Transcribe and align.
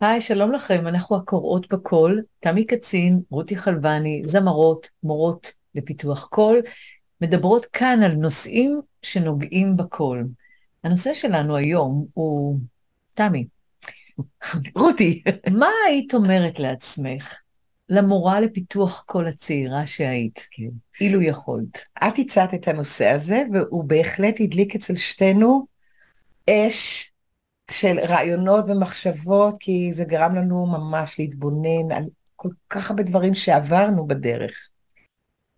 היי, 0.00 0.20
שלום 0.20 0.52
לכם, 0.52 0.86
אנחנו 0.86 1.16
הקוראות 1.16 1.72
בקול, 1.72 2.22
תמי 2.40 2.64
קצין, 2.66 3.20
רותי 3.30 3.56
חלבני, 3.56 4.22
זמרות, 4.26 4.88
מורות 5.02 5.52
לפיתוח 5.74 6.26
קול, 6.30 6.58
מדברות 7.20 7.66
כאן 7.66 8.02
על 8.02 8.12
נושאים 8.12 8.80
שנוגעים 9.02 9.76
בקול. 9.76 10.26
הנושא 10.84 11.14
שלנו 11.14 11.56
היום 11.56 12.06
הוא, 12.14 12.58
תמי, 13.14 13.46
רותי, 14.76 15.22
מה 15.50 15.68
היית 15.86 16.14
אומרת 16.14 16.58
לעצמך, 16.58 17.40
למורה 17.88 18.40
לפיתוח 18.40 19.04
קול 19.06 19.26
הצעירה 19.26 19.86
שהיית, 19.86 20.46
כן, 20.50 20.70
אילו 21.00 21.22
יכולת? 21.22 21.78
את 21.98 22.18
הצעת 22.18 22.54
את 22.54 22.68
הנושא 22.68 23.08
הזה, 23.08 23.42
והוא 23.52 23.84
בהחלט 23.84 24.40
הדליק 24.40 24.74
אצל 24.74 24.96
שתינו 24.96 25.66
אש 26.50 27.09
של 27.72 27.98
רעיונות 27.98 28.64
ומחשבות, 28.68 29.56
כי 29.60 29.92
זה 29.92 30.04
גרם 30.04 30.34
לנו 30.34 30.66
ממש 30.66 31.18
להתבונן 31.18 31.92
על 31.92 32.04
כל 32.36 32.48
כך 32.70 32.90
הרבה 32.90 33.02
דברים 33.02 33.34
שעברנו 33.34 34.06
בדרך. 34.06 34.68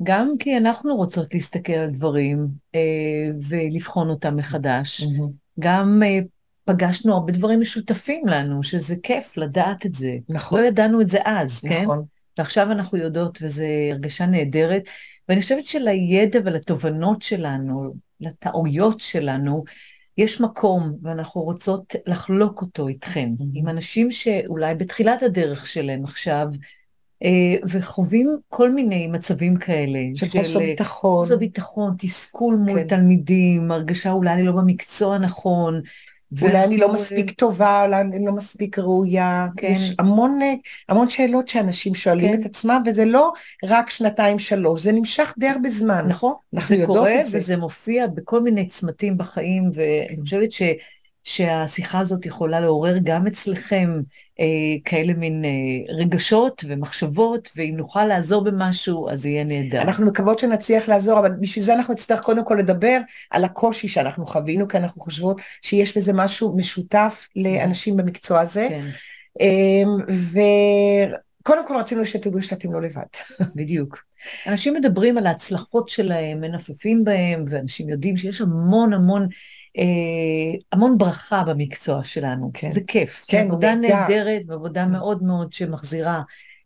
גם 0.03 0.33
כי 0.39 0.57
אנחנו 0.57 0.97
רוצות 0.97 1.35
להסתכל 1.35 1.73
על 1.73 1.91
דברים 1.91 2.49
אה, 2.75 3.31
ולבחון 3.49 4.09
אותם 4.09 4.37
מחדש. 4.37 5.01
Mm-hmm. 5.01 5.23
גם 5.61 6.03
אה, 6.05 6.19
פגשנו 6.65 7.15
הרבה 7.15 7.33
דברים 7.33 7.61
משותפים 7.61 8.27
לנו, 8.27 8.63
שזה 8.63 8.95
כיף 9.03 9.37
לדעת 9.37 9.87
את 9.87 9.95
זה. 9.95 10.17
נכון. 10.29 10.61
לא 10.61 10.65
ידענו 10.65 11.01
את 11.01 11.09
זה 11.09 11.19
אז, 11.25 11.65
נכון. 11.65 11.77
כן? 11.77 11.83
נכון. 11.85 12.05
ועכשיו 12.39 12.73
אנחנו 12.73 12.99
יודעות, 12.99 13.39
וזו 13.43 13.65
הרגשה 13.91 14.27
נהדרת. 14.27 14.83
ואני 15.29 15.41
חושבת 15.41 15.65
שלידע 15.65 16.41
ולתובנות 16.45 17.23
שלנו, 17.23 17.95
לטעויות 18.21 19.01
שלנו, 19.01 19.65
יש 20.19 20.41
מקום, 20.41 20.93
ואנחנו 21.03 21.43
רוצות 21.43 21.95
לחלוק 22.07 22.63
אותו 22.63 22.89
איתכם, 22.89 23.31
mm-hmm. 23.39 23.45
עם 23.55 23.69
אנשים 23.69 24.11
שאולי 24.11 24.75
בתחילת 24.75 25.23
הדרך 25.23 25.67
שלהם 25.67 26.05
עכשיו, 26.05 26.47
אה, 27.25 27.57
וחווים 27.69 28.37
כל 28.49 28.71
מיני 28.71 29.07
מצבים 29.07 29.57
כאלה. 29.57 29.99
של 30.15 30.27
חוסר 30.27 30.59
ביטחון. 30.59 31.25
חוסר 31.25 31.37
ביטחון, 31.37 31.95
תסכול 31.99 32.55
מול 32.55 32.79
כן. 32.79 32.87
תלמידים, 32.87 33.71
הרגשה 33.71 34.11
אולי 34.11 34.33
אני 34.33 34.43
לא 34.43 34.53
במקצוע 34.53 35.15
הנכון, 35.15 35.81
אולי 36.43 36.65
אני 36.65 36.77
לא 36.77 36.93
מספיק 36.93 37.31
טובה, 37.31 37.85
אולי 37.85 38.01
אני 38.01 38.25
לא 38.25 38.33
מספיק 38.33 38.79
ראויה. 38.79 39.47
כן. 39.57 39.67
יש 39.67 39.93
המון, 39.99 40.39
המון 40.89 41.11
שאלות 41.11 41.49
שאנשים 41.49 41.95
שואלים 41.95 42.33
כן. 42.33 42.41
את 42.41 42.45
עצמם, 42.45 42.83
וזה 42.87 43.05
לא 43.05 43.33
רק 43.65 43.91
שנתיים 43.91 44.39
שלוש, 44.39 44.83
זה 44.83 44.93
נמשך 44.93 45.35
די 45.39 45.49
הרבה 45.49 45.71
זמן. 45.71 46.05
נכון, 46.09 46.35
זה 46.67 46.83
קורה 46.87 47.15
וזה 47.33 47.57
מופיע 47.57 48.07
בכל 48.07 48.41
מיני 48.41 48.67
צמתים 48.67 49.19
בחיים, 49.19 49.71
ואני 49.75 50.09
כן. 50.09 50.23
חושבת 50.23 50.53
ש... 50.53 50.63
שהשיחה 51.25 51.99
הזאת 51.99 52.27
יכולה 52.27 52.61
לעורר 52.61 52.97
גם 53.05 53.27
אצלכם 53.27 54.01
אה, 54.41 54.45
כאלה 54.85 55.15
מין 55.15 55.45
אה, 55.45 55.95
רגשות 55.95 56.65
ומחשבות, 56.69 57.51
ואם 57.57 57.75
נוכל 57.77 58.05
לעזור 58.05 58.45
במשהו, 58.45 59.11
אז 59.11 59.27
יהיה 59.27 59.45
נהדר. 59.45 59.83
אנחנו 59.83 60.07
מקוות 60.07 60.39
שנצליח 60.39 60.89
לעזור, 60.89 61.19
אבל 61.19 61.31
בשביל 61.31 61.65
זה 61.65 61.75
אנחנו 61.75 61.95
נצטרך 61.95 62.21
קודם 62.21 62.45
כל 62.45 62.55
לדבר 62.55 62.99
על 63.31 63.45
הקושי 63.45 63.89
שאנחנו 63.89 64.27
חווינו, 64.27 64.69
כי 64.69 64.77
אנחנו 64.77 65.03
חושבות 65.03 65.41
שיש 65.63 65.99
בזה 65.99 66.13
משהו 66.13 66.57
משותף 66.57 67.29
לאנשים 67.37 67.97
במקצוע 67.97 68.41
הזה. 68.41 68.67
כן. 68.69 68.87
אה, 69.41 69.83
וקודם 71.43 71.69
כל 71.69 71.77
רצינו 71.77 72.07
שתדעו 72.07 72.43
שאתם 72.43 72.73
לא 72.73 72.83
לבד. 72.83 73.03
בדיוק. 73.57 74.05
אנשים 74.47 74.75
מדברים 74.75 75.19
על 75.19 75.27
ההצלחות 75.27 75.89
שלהם, 75.89 76.41
מנפפים 76.41 77.05
בהם, 77.05 77.45
ואנשים 77.49 77.89
יודעים 77.89 78.17
שיש 78.17 78.41
המון 78.41 78.93
המון... 78.93 79.29
אה, 79.79 80.59
המון 80.73 80.99
ברכה 80.99 81.45
במקצוע 81.45 82.05
שלנו, 82.05 82.51
כן. 82.55 82.71
זה 82.73 82.81
כיף, 82.87 83.25
כן, 83.29 83.47
עבודה 83.47 83.75
נהדרת 83.75 84.43
ועבודה 84.47 84.87
מאוד 84.87 85.23
מאוד 85.23 85.53
שמחזירה 85.53 86.23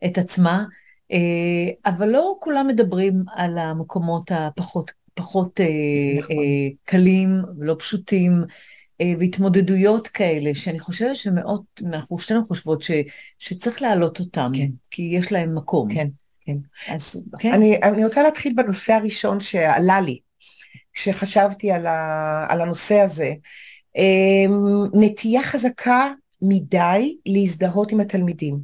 את 0.06 0.19
עצמה, 0.19 0.65
אה, 1.12 1.69
אבל 1.87 2.09
לא 2.09 2.37
כולם 2.41 2.66
מדברים 2.66 3.25
על 3.34 3.59
המקומות 3.59 4.31
הפחות 4.33 4.91
פחות 5.15 5.61
אה, 5.61 5.66
נכון. 6.19 6.37
קלים 6.84 7.43
ולא 7.59 7.77
פשוטים. 7.78 8.45
והתמודדויות 9.19 10.09
כאלה, 10.09 10.55
שאני 10.55 10.78
חושבת 10.78 11.16
שמאוד, 11.16 11.62
אנחנו 11.87 12.19
שתינו 12.19 12.47
חושבות 12.47 12.83
ש, 12.83 12.91
שצריך 13.39 13.83
להעלות 13.83 14.21
אותם, 14.21 14.53
כן. 14.55 14.66
כי 14.91 15.03
יש 15.03 15.33
להם 15.33 15.55
מקום. 15.55 15.95
כן, 15.95 16.09
כן. 16.41 16.56
אז, 16.89 17.22
כן. 17.39 17.53
אני, 17.53 17.77
אני 17.83 18.05
רוצה 18.05 18.22
להתחיל 18.22 18.53
בנושא 18.56 18.93
הראשון 18.93 19.41
שעלה 19.41 20.00
לי, 20.00 20.19
כשחשבתי 20.97 21.73
על, 21.73 21.87
ה, 21.87 22.47
על 22.49 22.61
הנושא 22.61 22.95
הזה, 22.95 23.33
אמ, 23.97 24.84
נטייה 24.95 25.43
חזקה 25.43 26.11
מדי 26.43 27.17
להזדהות 27.27 27.93
עם 27.93 28.01
התלמידים. 28.01 28.59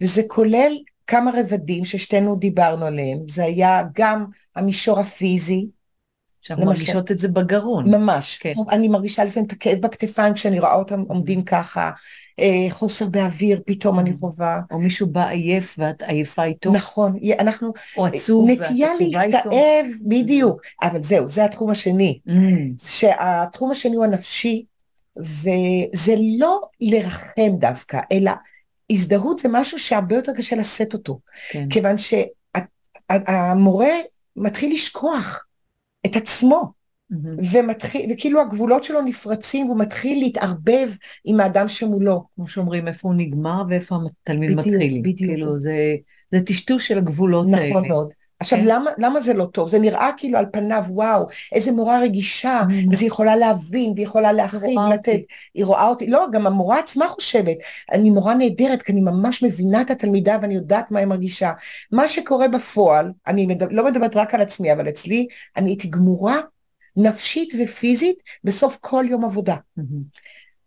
וזה 0.00 0.22
כולל 0.28 0.72
כמה 1.06 1.30
רבדים 1.34 1.84
ששתינו 1.84 2.36
דיברנו 2.36 2.86
עליהם. 2.86 3.18
זה 3.30 3.44
היה 3.44 3.82
גם 3.94 4.24
המישור 4.56 5.00
הפיזי. 5.00 5.66
שאנחנו 6.40 6.66
מרגישות 6.66 7.10
את 7.10 7.18
זה 7.18 7.28
בגרון. 7.28 7.94
ממש. 7.94 8.38
כן. 8.38 8.52
אני 8.70 8.88
מרגישה 8.88 9.24
לפעמים 9.24 9.46
את 9.46 9.52
הכאב 9.52 9.78
בכתפיים 9.78 10.34
כשאני 10.34 10.60
רואה 10.60 10.74
אותם 10.74 11.00
עומדים 11.00 11.44
ככה. 11.44 11.90
אה, 12.40 12.66
חוסר 12.70 13.06
באוויר 13.06 13.60
פתאום 13.66 13.98
אני 13.98 14.12
חווה. 14.12 14.60
או 14.70 14.78
מישהו 14.78 15.06
בא 15.06 15.28
עייף 15.28 15.74
ואת 15.78 16.02
עייפה 16.02 16.44
איתו. 16.44 16.72
נכון, 16.72 17.18
אנחנו... 17.38 17.72
או 17.96 18.06
עצוב 18.06 18.44
ואת 18.50 18.60
עצובה 18.60 18.72
איתו. 18.72 18.98
נטייה 18.98 19.22
להתכאב, 19.22 19.86
בדיוק. 20.08 20.60
אבל 20.82 21.02
זהו, 21.02 21.28
זה 21.28 21.44
התחום 21.44 21.70
השני. 21.70 22.18
Mm. 22.28 22.32
שהתחום 22.84 23.70
השני 23.70 23.96
הוא 23.96 24.04
הנפשי, 24.04 24.64
וזה 25.16 26.14
לא 26.38 26.60
לרחם 26.80 27.56
דווקא, 27.58 28.00
אלא 28.12 28.32
הזדהות 28.90 29.38
זה 29.38 29.48
משהו 29.52 29.78
שהרבה 29.78 30.16
יותר 30.16 30.32
קשה 30.36 30.56
לשאת 30.56 30.92
אותו. 30.92 31.18
כן. 31.50 31.68
כיוון 31.70 31.96
שהמורה 33.08 33.90
מתחיל 34.36 34.74
לשכוח 34.74 35.46
את 36.06 36.16
עצמו. 36.16 36.81
ומתחיל, 37.52 38.10
וכאילו 38.12 38.40
הגבולות 38.40 38.84
שלו 38.84 39.00
נפרצים 39.00 39.66
והוא 39.66 39.78
מתחיל 39.78 40.18
להתערבב 40.18 40.90
עם 41.24 41.40
האדם 41.40 41.68
שמולו. 41.68 42.24
כמו 42.34 42.48
שאומרים, 42.48 42.88
איפה 42.88 43.08
הוא 43.08 43.14
נגמר 43.16 43.62
ואיפה 43.68 43.96
התלמיד 44.22 44.54
מתחיל. 44.54 45.00
בדיוק. 45.02 45.30
כאילו 45.30 45.60
זה, 45.60 45.94
זה 46.32 46.40
טשטוש 46.40 46.88
של 46.88 46.98
הגבולות 46.98 47.46
נכון 47.46 47.58
האלה. 47.58 47.70
נכון 47.70 47.88
מאוד. 47.88 48.12
עכשיו 48.42 48.58
כן. 48.58 48.64
למה, 48.66 48.90
למה 48.98 49.20
זה 49.20 49.34
לא 49.34 49.44
טוב? 49.44 49.68
זה 49.68 49.78
נראה 49.78 50.10
כאילו 50.16 50.38
על 50.38 50.46
פניו 50.52 50.84
וואו, 50.88 51.26
איזה 51.52 51.72
מורה 51.72 52.00
רגישה, 52.00 52.60
mm. 52.68 52.92
אז 52.92 53.02
היא 53.02 53.06
יכולה 53.06 53.36
להבין 53.36 53.92
והיא 53.96 54.06
יכולה 54.06 54.32
להכין, 54.32 54.78
לתת, 54.92 55.20
היא 55.54 55.64
רואה 55.64 55.88
אותי, 55.88 56.06
לא, 56.06 56.26
גם 56.32 56.46
המורה 56.46 56.78
עצמה 56.78 57.08
חושבת, 57.08 57.56
אני 57.92 58.10
מורה 58.10 58.34
נהדרת 58.34 58.82
כי 58.82 58.92
אני 58.92 59.00
ממש 59.00 59.42
מבינה 59.42 59.80
את 59.80 59.90
התלמידה 59.90 60.38
ואני 60.42 60.54
יודעת 60.54 60.90
מה 60.90 60.98
היא 60.98 61.06
מרגישה. 61.06 61.52
מה 61.92 62.08
שקורה 62.08 62.48
בפועל, 62.48 63.12
אני 63.26 63.46
מדבר, 63.46 63.66
לא 63.70 63.84
מדברת 63.84 64.16
רק 64.16 64.34
על 64.34 64.40
עצמי, 64.40 64.72
אבל 64.72 64.88
אצלי, 64.88 65.26
אני 65.56 65.70
הייתי 65.70 65.88
גמורה 65.88 66.40
נפשית 66.96 67.54
ופיזית 67.64 68.16
בסוף 68.44 68.78
כל 68.80 69.04
יום 69.08 69.24
עבודה. 69.24 69.56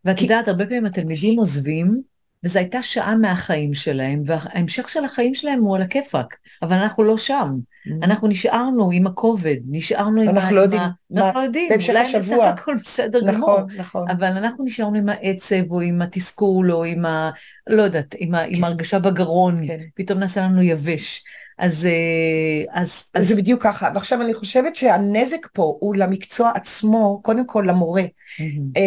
ואת 0.06 0.22
יודעת, 0.22 0.48
הרבה 0.48 0.66
פעמים 0.66 0.86
התלמידים 0.86 1.40
עוזבים, 1.40 2.02
וזו 2.44 2.60
הייתה 2.60 2.84
שעה 2.84 3.16
מהחיים 3.16 3.74
שלהם, 3.74 4.24
וההמשך 4.26 4.90
של 4.90 5.06
החיים 5.06 5.36
שלהם 5.36 5.60
הוא 5.60 5.76
על 5.76 5.82
הכיפאק, 5.82 6.36
אבל 6.62 6.74
אנחנו 6.74 7.04
לא 7.04 7.18
שם. 7.18 7.56
אנחנו 8.04 8.28
נשארנו 8.28 8.92
עם 8.92 9.08
הכובד, 9.08 9.56
נשארנו 9.70 10.22
עם 10.22 10.28
ה... 10.28 10.32
אנחנו 10.32 10.56
לא 10.56 10.62
יודעים. 10.62 10.82
אנחנו 11.16 11.40
לא 11.40 11.46
יודעים, 11.46 11.70
בהמשך 11.70 11.94
השבוע. 11.96 12.38
אולי 12.38 12.52
בסך 12.52 12.62
הכל 12.62 12.76
בסדר 12.84 13.20
נכון, 13.24 13.36
גמור. 13.36 13.60
נכון, 13.60 13.76
נכון. 13.78 14.10
אבל 14.10 14.28
אנחנו 14.28 14.66
נשארנו 14.66 14.98
עם 14.98 15.10
העצב, 15.10 15.72
או 15.72 15.82
עם 15.82 16.02
התסכול, 16.02 16.72
או 16.72 16.84
עם 16.84 17.06
ה... 17.06 17.32
לא 17.68 17.82
יודעת, 17.82 18.16
עם 18.18 18.30
כן. 18.30 18.64
ההרגשה 18.64 19.00
בגרון, 19.00 19.68
כן. 19.68 19.80
פתאום 19.96 20.20
נעשה 20.20 20.42
לנו 20.42 20.62
יבש. 20.62 21.24
אז, 21.58 21.86
אה, 21.86 22.82
אז, 22.82 23.06
אז 23.14 23.28
זה 23.28 23.36
בדיוק 23.36 23.64
ככה, 23.64 23.90
ועכשיו 23.96 24.22
אני 24.22 24.34
חושבת 24.34 24.76
שהנזק 24.76 25.48
פה 25.54 25.78
הוא 25.80 25.96
למקצוע 25.96 26.52
עצמו, 26.56 27.20
קודם 27.24 27.48
כל 27.48 27.66
למורה. 27.68 28.02
Mm-hmm. 28.02 28.80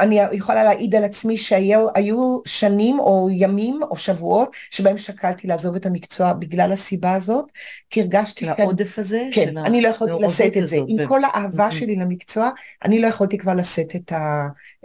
אני 0.00 0.20
יכולה 0.32 0.64
להעיד 0.64 0.94
על 0.94 1.04
עצמי 1.04 1.36
שהיו 1.36 2.38
שנים 2.44 2.98
או 2.98 3.28
ימים 3.30 3.80
או 3.90 3.96
שבועות 3.96 4.56
שבהם 4.70 4.98
שקלתי 4.98 5.46
לעזוב 5.46 5.74
את 5.74 5.86
המקצוע 5.86 6.32
בגלל 6.32 6.72
הסיבה 6.72 7.12
הזאת, 7.12 7.52
כי 7.90 8.00
הרגשתי... 8.00 8.48
העודף 8.48 8.98
הזה? 8.98 9.28
כן, 9.32 9.58
אני 9.58 9.82
לא 9.82 9.88
יכולתי 9.88 10.24
לשאת 10.24 10.56
את 10.56 10.66
זה. 10.66 10.76
עם. 10.88 11.08
כל 11.08 11.24
האהבה. 11.24 11.70
שלי 11.70 11.96
למקצוע, 11.96 12.50
אני 12.84 13.00
לא 13.00 13.06
יכולתי 13.06 13.38
כבר 13.38 13.54
לשאת 13.54 13.96
את. 13.96 14.12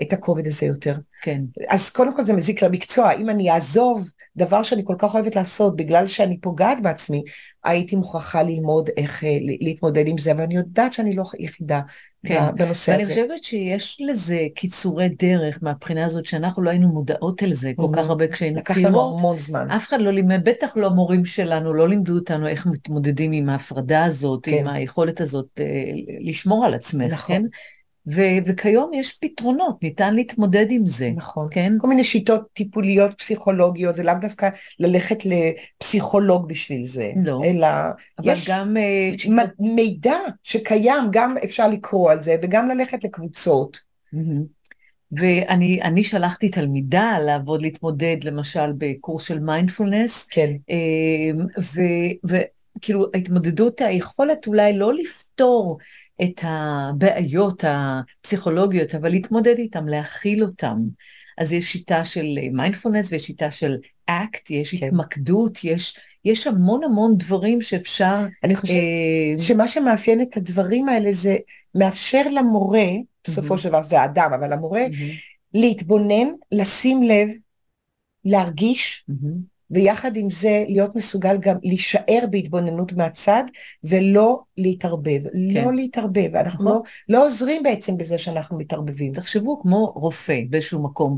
את 0.02 0.14
הכובד 0.14 0.48
הזה 0.48 0.66
יותר. 0.66 0.96
כן. 1.22 1.42
אז 1.70 1.90
קודם 1.90 2.16
כל 2.16 2.26
זה 2.26 2.34
מזיק 2.34 2.64
למקצוע, 2.64 3.12
אם 3.12 3.30
אני 3.30 3.52
אעזוב 3.52 4.10
דבר 4.36 4.64
שאני 4.64 4.82
כל 4.86 4.96
כך 4.98 5.16
אוהבת 5.16 5.36
לעשות 5.36 5.76
בגלל 5.76 6.08
שאני 6.08 6.38
פוגעת 6.40 6.82
בעצמי, 6.82 7.24
הייתי 7.64 7.96
מוכרחה 7.96 8.44
ללמוד 8.44 8.90
איך 8.98 9.24
אה, 9.24 9.38
להתמודד 9.42 10.08
עם 10.08 10.18
זה, 10.18 10.32
ואני 10.38 10.56
יודעת 10.56 10.94
שאני 10.94 11.16
לא 11.16 11.24
יחידה 11.40 11.82
כן. 12.26 12.44
בנושא 12.56 12.96
הזה. 12.96 13.14
ואני 13.14 13.28
חושבת 13.28 13.44
שיש 13.44 13.98
לזה 14.02 14.40
קיצורי 14.56 15.10
דרך 15.10 15.60
מהבחינה 15.62 16.06
הזאת 16.06 16.26
שאנחנו 16.26 16.64
לא 16.64 16.70
היינו 16.70 16.88
מודעות 16.88 17.44
אל 17.44 17.54
זה 17.54 17.72
כל 17.76 17.88
כך 17.96 18.10
הרבה 18.10 18.28
כשהיינו 18.28 18.64
צעירות. 18.64 18.84
לקח 18.84 18.90
לנו 18.90 19.18
המון 19.18 19.38
זמן. 19.38 19.72
אף 19.72 19.88
אחד 19.88 20.02
לא 20.02 20.12
לימד, 20.12 20.42
בטח 20.44 20.78
לא 20.78 20.88
המורים 20.88 21.26
שלנו, 21.26 21.74
לא 21.74 21.90
לימדו 21.90 22.16
אותנו 22.16 22.48
איך 22.48 22.66
מתמודדים 22.66 23.32
עם 23.32 23.50
ההפרדה 23.50 24.06
הזאת, 24.06 24.46
כן. 24.46 24.58
עם 24.58 24.68
היכולת 24.68 25.22
הזאת 25.22 25.48
אה, 25.60 25.66
לשמור 26.22 26.66
על 26.66 26.74
עצמך, 26.74 27.14
נכון. 27.14 27.36
כן? 27.36 27.44
ו- 28.08 28.38
וכיום 28.46 28.94
יש 28.94 29.20
פתרונות, 29.22 29.84
ניתן 29.84 30.16
להתמודד 30.16 30.66
עם 30.70 30.86
זה. 30.86 31.12
נכון. 31.16 31.48
כן? 31.52 31.74
כל 31.78 31.88
מיני 31.88 32.04
שיטות 32.04 32.48
טיפוליות, 32.54 33.14
פסיכולוגיות, 33.18 33.96
זה 33.96 34.04
לאו 34.04 34.14
דווקא 34.22 34.50
ללכת 34.80 35.18
לפסיכולוג 35.26 36.48
בשביל 36.48 36.88
זה. 36.88 37.12
לא. 37.24 37.42
אלא 37.46 37.68
אבל 38.20 38.34
יש 38.34 38.50
גם... 38.50 38.78
אה, 38.78 39.12
מ- 39.30 39.76
מידע 39.76 40.18
שקיים, 40.44 41.04
גם 41.12 41.36
אפשר 41.44 41.68
לקרוא 41.68 42.12
על 42.12 42.22
זה, 42.22 42.36
וגם 42.42 42.68
ללכת 42.70 43.04
לקבוצות. 43.04 43.80
ואני 45.12 45.82
אני 45.82 46.04
שלחתי 46.04 46.50
תלמידה 46.50 47.20
לעבוד, 47.20 47.62
להתמודד, 47.62 48.18
למשל, 48.24 48.72
בקורס 48.78 49.24
של 49.24 49.40
מיינדפולנס, 49.40 50.24
כן. 50.24 50.52
וכאילו 52.78 53.06
ההתמודדות, 53.14 53.82
היכולת 53.82 54.48
אולי 54.48 54.78
לא 54.78 54.94
לפתור 54.94 55.78
את 56.24 56.42
הבעיות 56.44 57.64
הפסיכולוגיות, 57.68 58.96
אבל 58.96 59.10
להתמודד 59.10 59.58
איתן, 59.58 59.86
להכיל 59.86 60.44
אותן. 60.44 60.78
אז 61.38 61.54
יש 61.54 61.72
שיטה 61.72 62.06
של 62.06 62.26
מיינדפולנס 62.52 63.12
ויש 63.12 63.26
שיטה 63.26 63.52
של 63.52 63.78
אקט, 64.06 64.50
יש 64.50 64.76
כן. 64.76 64.88
התמקדות, 64.88 65.64
יש, 65.64 65.98
יש 66.26 66.48
המון 66.48 66.84
המון 66.84 67.18
דברים 67.18 67.62
שאפשר... 67.62 68.26
אני 68.44 68.56
חושבת 68.56 68.76
אה, 68.78 69.44
שמה 69.44 69.68
שמאפיין 69.68 70.22
את 70.22 70.38
הדברים 70.38 70.90
האלה 70.90 71.12
זה 71.12 71.38
מאפשר 71.76 72.24
למורה, 72.32 72.86
בסופו. 73.28 73.58
של 73.58 73.70
דבר 73.70 73.84
זה 73.84 74.02
האדם, 74.02 74.32
אבל 74.34 74.54
המורה, 74.54 74.86
להתבונן, 75.54 76.28
לשים 76.52 77.04
לב, 77.04 77.30
להרגיש. 78.26 79.06
ויחד 79.72 80.16
עם 80.16 80.30
זה 80.30 80.64
להיות 80.68 80.96
מסוגל 80.96 81.38
גם 81.40 81.56
להישאר 81.64 82.20
בהתבוננות 82.32 82.94
מהצד 82.94 83.44
ולא 83.84 84.40
להתערבב. 84.58 85.22
לא 85.34 85.74
להתערבב, 85.74 86.36
אנחנו 86.36 86.66
נכון. 86.66 86.82
לא, 87.10 87.20
לא 87.20 87.26
עוזרים 87.26 87.64
בעצם 87.64 87.98
בזה 87.98 88.18
שאנחנו 88.18 88.58
מתערבבים. 88.58 89.14
תחשבו 89.14 89.62
כמו 89.62 89.86
רופא 89.96 90.42
באיזשהו 90.50 90.84
מקום, 90.84 91.18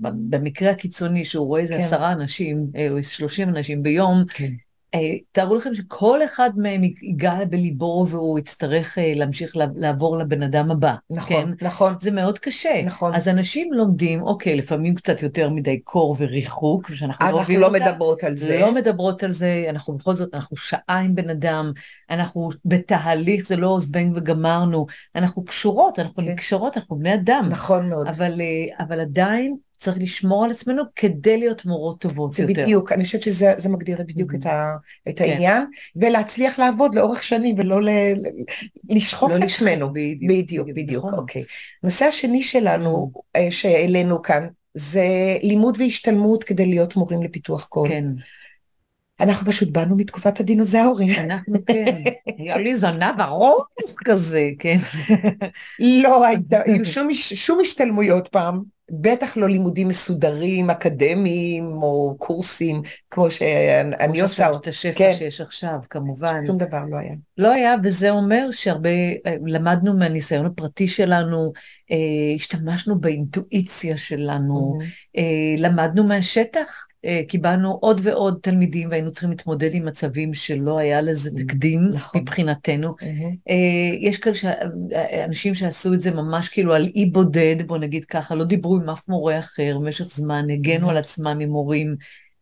במקרה 0.00 0.70
הקיצוני 0.70 1.24
שהוא 1.24 1.46
רואה 1.46 1.60
איזה 1.60 1.74
כן. 1.74 1.80
עשרה 1.80 2.12
אנשים, 2.12 2.66
אה, 2.76 2.90
או 2.90 3.02
שלושים 3.02 3.48
אנשים 3.48 3.82
ביום, 3.82 4.24
כן. 4.28 4.50
אה, 4.94 4.98
תארו 5.32 5.54
לכם 5.56 5.74
שכל 5.74 6.24
אחד 6.24 6.50
מהם 6.56 6.84
ייגע 6.84 7.44
בליבו 7.50 8.06
והוא 8.10 8.38
יצטרך 8.38 8.98
אה, 8.98 9.12
להמשיך 9.16 9.56
לה- 9.56 9.66
לעבור 9.76 10.18
לבן 10.18 10.42
אדם 10.42 10.70
הבא. 10.70 10.94
נכון, 11.10 11.54
כן? 11.58 11.66
נכון, 11.66 11.94
זה 12.00 12.10
מאוד 12.10 12.38
קשה. 12.38 12.82
נכון. 12.84 13.14
אז 13.14 13.28
אנשים 13.28 13.72
לומדים, 13.72 14.22
אוקיי, 14.22 14.56
לפעמים 14.56 14.94
קצת 14.94 15.22
יותר 15.22 15.50
מדי 15.50 15.80
קור 15.80 16.16
וריחוק, 16.18 16.90
שאנחנו 16.94 17.26
לא 17.32 17.38
אנחנו 17.38 17.58
לא 17.58 17.66
אותה. 17.66 17.78
מדברות 17.90 18.24
על 18.24 18.36
זה. 18.36 18.60
לא 18.60 18.74
מדברות 18.74 19.22
על 19.22 19.30
זה, 19.32 19.66
אנחנו 19.68 19.96
בכל 19.96 20.14
זאת, 20.14 20.34
אנחנו 20.34 20.56
שעה 20.56 20.98
עם 21.04 21.14
בן 21.14 21.30
אדם, 21.30 21.72
אנחנו 22.10 22.50
בתהליך, 22.64 23.46
זה 23.46 23.56
לא 23.56 23.76
זבנג 23.80 24.16
וגמרנו, 24.16 24.86
אנחנו 25.16 25.44
קשורות, 25.44 25.98
אנחנו 25.98 26.14
כן. 26.24 26.28
נקשרות, 26.28 26.76
אנחנו 26.76 26.96
בני 26.98 27.14
אדם. 27.14 27.46
נכון 27.50 27.88
מאוד. 27.88 28.06
אבל, 28.06 28.40
אה, 28.40 28.84
אבל 28.84 29.00
עדיין 29.00 29.56
צריך 29.80 29.98
לשמור 30.00 30.44
על 30.44 30.50
עצמנו 30.50 30.82
כדי 30.96 31.38
להיות 31.38 31.64
מורות 31.64 32.00
טובות 32.00 32.32
זה 32.32 32.42
יותר. 32.42 32.62
בדיוק, 32.62 32.92
אני 32.92 33.04
חושבת 33.04 33.22
שזה 33.22 33.54
זה 33.56 33.68
מגדיר 33.68 33.98
בדיוק 34.08 34.32
Mhm. 34.32 34.36
את, 34.36 34.46
ה, 34.46 34.74
את 35.08 35.18
כן. 35.18 35.24
העניין, 35.24 35.64
ולהצליח 35.96 36.58
לעבוד 36.58 36.94
לאורך 36.94 37.22
שנים 37.22 37.54
ולא 37.58 37.82
ל, 37.82 37.88
ל, 37.88 38.26
לשחוק 38.88 39.30
לא 39.30 39.36
את 39.36 39.42
עצמנו. 39.42 39.92
בדיוק, 39.92 40.22
בדיוק, 40.22 40.68
בדיוק, 40.68 40.68
בדיוק, 40.76 41.04
נכון. 41.04 41.18
אוקיי. 41.18 41.44
הנושא 41.82 42.04
השני 42.04 42.42
שלנו, 42.42 43.12
אה, 43.36 43.48
שהעלינו 43.50 44.22
כאן, 44.22 44.46
זה 44.74 45.36
לימוד 45.42 45.76
והשתלמות 45.78 46.44
כדי 46.44 46.66
להיות 46.66 46.96
מורים 46.96 47.22
לפיתוח 47.22 47.64
קול. 47.64 47.88
כן, 47.88 48.04
אנחנו 49.20 49.46
פשוט 49.46 49.68
באנו 49.68 49.96
מתקופת 49.96 50.40
הדינוזאורים. 50.40 51.14
אנחנו 51.18 51.54
כן. 51.66 51.96
היה 52.38 52.58
לי 52.58 52.74
זנב 52.74 53.20
ארוך 53.20 53.66
כזה, 54.04 54.50
כן. 54.58 54.76
לא 56.02 56.24
היו 56.50 56.84
שום 57.34 57.60
השתלמויות 57.60 58.28
פעם, 58.28 58.62
בטח 58.90 59.36
לא 59.36 59.48
לימודים 59.48 59.88
מסודרים, 59.88 60.70
אקדמיים, 60.70 61.82
או 61.82 62.14
קורסים, 62.18 62.82
כמו 63.10 63.30
שאני 63.30 64.20
עושה. 64.20 64.48
כמו 64.48 64.56
את 64.56 64.66
השפע 64.66 64.98
כן. 64.98 65.14
שיש 65.14 65.40
עכשיו, 65.40 65.78
כמובן. 65.90 66.44
שום 66.46 66.58
דבר 66.58 66.82
לא 66.90 66.96
היה. 66.96 67.14
לא 67.38 67.52
היה, 67.52 67.74
וזה 67.82 68.10
אומר 68.10 68.50
שהרבה, 68.50 68.88
אה, 69.26 69.34
למדנו 69.46 69.94
מהניסיון 69.94 70.46
הפרטי 70.46 70.88
שלנו, 70.88 71.52
אה, 71.90 71.96
השתמשנו 72.36 73.00
באינטואיציה 73.00 73.96
שלנו, 73.96 74.78
אה, 75.16 75.54
למדנו 75.58 76.04
מהשטח, 76.04 76.86
קיבלנו 77.28 77.78
עוד 77.80 78.00
ועוד 78.02 78.38
תלמידים 78.42 78.90
והיינו 78.90 79.10
צריכים 79.10 79.30
להתמודד 79.30 79.74
עם 79.74 79.84
מצבים 79.84 80.34
שלא 80.34 80.78
היה 80.78 81.00
לזה 81.00 81.30
תקדים 81.36 81.88
נכון. 81.92 82.20
מבחינתנו. 82.20 82.94
מהמם. 83.02 83.36
אה, 83.48 83.54
יש 84.00 84.18
כאלה 84.18 84.34
ש- 84.34 84.44
אה, 84.44 85.24
אנשים 85.24 85.54
שעשו 85.54 85.94
את 85.94 86.02
זה 86.02 86.10
ממש 86.10 86.48
כאילו 86.48 86.74
על 86.74 86.86
אי 86.94 87.06
בודד, 87.06 87.56
בוא 87.66 87.78
נגיד 87.78 88.04
ככה, 88.04 88.34
לא 88.34 88.44
דיברו 88.44 88.76
עם 88.76 88.90
אף 88.90 89.08
מורה 89.08 89.38
אחר 89.38 89.78
במשך 89.80 90.04
זמן, 90.04 90.50
הגנו 90.50 90.90
על 90.90 90.96
עצמם 90.96 91.38
עם 91.40 91.48
מורים, 91.48 91.96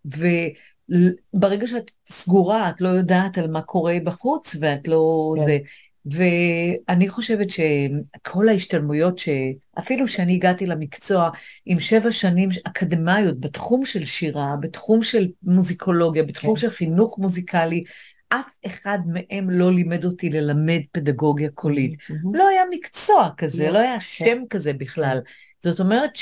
וברגע 0.05 1.67
שאת 1.67 1.91
סגורה, 2.11 2.69
את 2.71 2.81
לא 2.81 2.89
יודעת 2.89 3.39
על 3.39 3.51
מה 3.51 3.63
קורה 3.63 3.97
בחוץ, 4.05 4.57
ואת 4.61 4.89
לא 4.89 5.35
כן. 5.37 5.45
זה. 5.45 5.59
ואני 6.07 7.09
חושבת 7.09 7.47
שכל 7.51 8.49
ההשתלמויות, 8.49 9.19
שאפילו 9.19 10.09
שאני 10.09 10.35
הגעתי 10.35 10.67
למקצוע 10.67 11.31
עם 11.67 11.81
שבע 11.81 12.13
שנים 12.13 12.49
אקדמיות 12.65 13.41
בתחום 13.41 13.85
של 13.85 14.05
שירה, 14.05 14.55
בתחום 14.61 15.03
של 15.03 15.29
מוזיקולוגיה, 15.43 16.23
בתחום 16.23 16.55
כן. 16.55 16.61
של 16.61 16.71
חינוך 16.71 17.19
מוזיקלי, 17.19 17.85
אף 18.29 18.51
אחד 18.67 18.99
מהם 19.07 19.51
לא 19.51 19.73
לימד 19.73 20.05
אותי 20.05 20.31
ללמד 20.31 20.81
פדגוגיה 20.93 21.49
קולית. 21.55 21.95
מהמם. 22.11 22.35
לא 22.35 22.49
היה 22.49 22.63
מקצוע 22.71 23.31
כזה, 23.37 23.67
לא. 23.67 23.71
לא 23.71 23.79
היה 23.79 24.01
שם 24.01 24.39
כזה 24.51 24.73
בכלל. 24.73 25.21
זאת 25.61 25.81
אומרת 25.81 26.17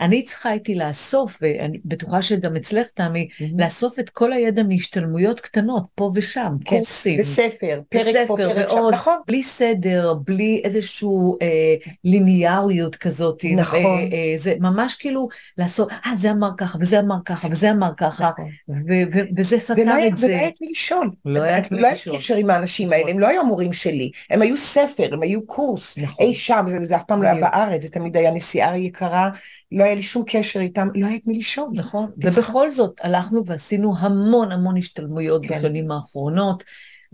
שאני 0.00 0.22
צריכה 0.22 0.48
הייתי 0.48 0.74
לאסוף, 0.74 1.38
ואני 1.40 1.80
בטוחה 1.84 2.22
שגם 2.22 2.56
אצלך, 2.56 2.90
תמי, 2.90 3.28
מהמם. 3.40 3.60
לאסוף 3.60 3.98
את 3.98 4.10
כל 4.10 4.32
הידע 4.32 4.62
מהשתלמויות 4.62 5.40
קטנות, 5.40 5.84
פה 5.94 6.10
ושם, 6.14 6.54
כן, 6.64 6.76
קורסים. 6.76 7.18
בספר, 7.18 7.80
פרק 7.88 8.04
פה, 8.26 8.36
בספר 8.36 8.36
פרק 8.36 8.68
שם, 8.68 8.74
ועוד, 8.76 8.94
נכון, 8.94 9.16
בלי 9.26 9.42
סדר, 9.42 10.14
בלי 10.26 10.60
איזושהי 10.64 11.08
אה, 11.42 11.74
ליניאריות 12.04 12.96
כזאת. 12.96 13.44
נכון. 13.56 13.78
אה, 13.80 13.88
אה, 14.12 14.32
זה 14.36 14.54
ממש 14.60 14.94
כאילו 14.94 15.28
לעשות, 15.58 15.88
אה, 16.06 16.16
זה 16.16 16.30
אמר 16.30 16.50
ככה, 16.56 16.78
וזה 16.80 17.00
אמר 17.00 17.16
ככה, 17.24 17.48
וזה 17.50 17.70
אמר 17.70 17.90
ככה, 17.96 18.30
נכון. 18.30 18.50
ו- 18.68 19.02
ו- 19.14 19.20
וזה 19.36 19.56
ולא 19.56 19.62
סתר 19.62 19.90
היה 19.90 20.06
את 20.06 20.16
זה. 20.16 20.26
ולא 20.26 20.34
היה 20.36 20.48
את 20.48 20.54
מי 20.60 20.66
לשאול. 20.70 21.10
לא 21.24 21.42
היה 21.42 21.58
את 21.58 21.72
מי 21.72 21.80
לא 21.80 21.86
היה 21.86 21.94
לשאול. 21.94 22.16
קשר 22.16 22.36
עם 22.36 22.50
האנשים 22.50 22.92
האלה, 22.92 23.10
הם 23.10 23.18
לא 23.18 23.26
היו 23.26 23.40
המורים 23.40 23.72
שלי, 23.72 24.10
הם 24.30 24.42
היו 24.42 24.56
ספר, 24.56 25.14
הם 25.14 25.22
היו 25.22 25.46
קורס, 25.46 25.98
נכון. 25.98 26.26
אי 26.26 26.34
שם, 26.34 26.64
זה 26.68 26.84
זה 26.84 26.96
אף 26.96 27.04
פעם 27.04 27.22
לא 27.22 27.28
היה. 27.28 27.40
בארץ, 27.40 27.82
זה 27.82 27.88
תמיד 27.88 28.16
היה 28.16 28.30
נסיעה 28.30 28.78
יקרה, 28.78 29.30
לא 29.72 29.84
היה 29.84 29.93
לי 29.94 30.02
שום 30.02 30.22
קשר 30.26 30.60
איתם, 30.60 30.88
לא 30.94 31.06
היה 31.06 31.16
את 31.16 31.26
מי 31.26 31.38
לשאול. 31.38 31.68
נכון, 31.74 32.10
ובכל 32.16 32.70
זאת 32.70 33.00
הלכנו 33.02 33.46
ועשינו 33.46 33.94
המון 33.98 34.52
המון 34.52 34.76
השתלמויות 34.76 35.46
כן. 35.46 35.58
בשנים 35.58 35.90
האחרונות, 35.90 36.64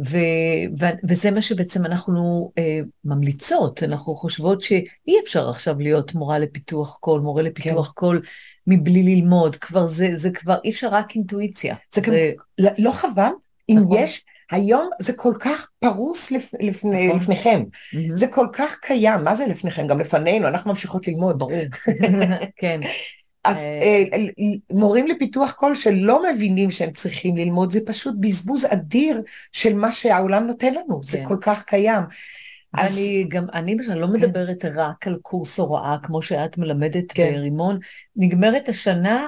ו- 0.08 0.80
ו- 0.80 0.98
וזה 1.08 1.30
מה 1.30 1.42
שבעצם 1.42 1.86
אנחנו 1.86 2.52
אה, 2.58 2.80
ממליצות, 3.04 3.82
אנחנו 3.82 4.16
חושבות 4.16 4.62
שאי 4.62 5.16
אפשר 5.24 5.48
עכשיו 5.48 5.80
להיות 5.80 6.14
מורה 6.14 6.38
לפיתוח 6.38 6.96
קול, 7.00 7.20
מורה 7.20 7.42
לפיתוח 7.42 7.86
כן. 7.86 7.92
קול 7.94 8.22
מבלי 8.66 9.02
ללמוד, 9.02 9.56
כבר 9.56 9.86
זה, 9.86 10.16
זה 10.16 10.30
כבר 10.30 10.56
אי 10.64 10.70
אפשר 10.70 10.88
רק 10.88 11.14
אינטואיציה. 11.14 11.74
זה 11.94 12.00
גם, 12.00 12.12
לא 12.58 12.70
לא 12.78 12.92
חבל, 12.92 13.30
אם 13.68 13.78
נכון. 13.78 13.98
יש, 13.98 14.24
היום 14.50 14.90
זה 15.00 15.12
כל 15.12 15.34
כך 15.40 15.70
פרוס 15.78 16.30
לפ, 16.30 16.54
לפני, 16.60 17.06
נכון. 17.06 17.20
לפניכם, 17.20 17.62
מהמם. 17.92 18.16
זה 18.16 18.26
כל 18.26 18.46
כך 18.52 18.78
קיים, 18.82 19.24
מה 19.24 19.34
זה 19.34 19.46
לפניכם? 19.46 19.86
גם 19.86 20.00
לפנינו, 20.00 20.48
אנחנו 20.48 20.70
ממשיכות 20.70 21.08
ללמוד. 21.08 21.38
ברור, 21.38 21.52
כן, 22.56 22.80
אז 23.44 23.56
אה, 23.56 24.04
אה, 24.12 24.24
מורים 24.72 25.06
לפיתוח 25.06 25.52
קול 25.52 25.74
שלא 25.74 26.22
מבינים 26.22 26.70
שהם 26.70 26.90
צריכים 26.92 27.36
ללמוד, 27.36 27.72
זה 27.72 27.80
פשוט 27.86 28.14
בזבוז 28.20 28.66
אדיר 28.72 29.22
של 29.52 29.74
מה 29.74 29.92
שהעולם 29.92 30.46
נותן 30.46 30.74
לנו, 30.74 31.00
זה 31.04 31.18
כן. 31.18 31.24
כל 31.28 31.36
כך 31.40 31.64
קיים. 31.64 32.02
אז 32.74 32.98
אני 32.98 33.24
גם, 33.28 33.46
אני 33.54 33.74
בכלל 33.74 33.98
לא 33.98 34.06
מדברת 34.06 34.64
רק 34.74 35.06
על 35.06 35.18
קורס 35.22 35.58
הוראה, 35.58 35.96
כמו 36.02 36.22
שאת 36.22 36.58
מלמדת 36.58 37.12
כן. 37.12 37.32
ברימון, 37.34 37.78
נגמרת 38.16 38.68
השנה, 38.68 39.26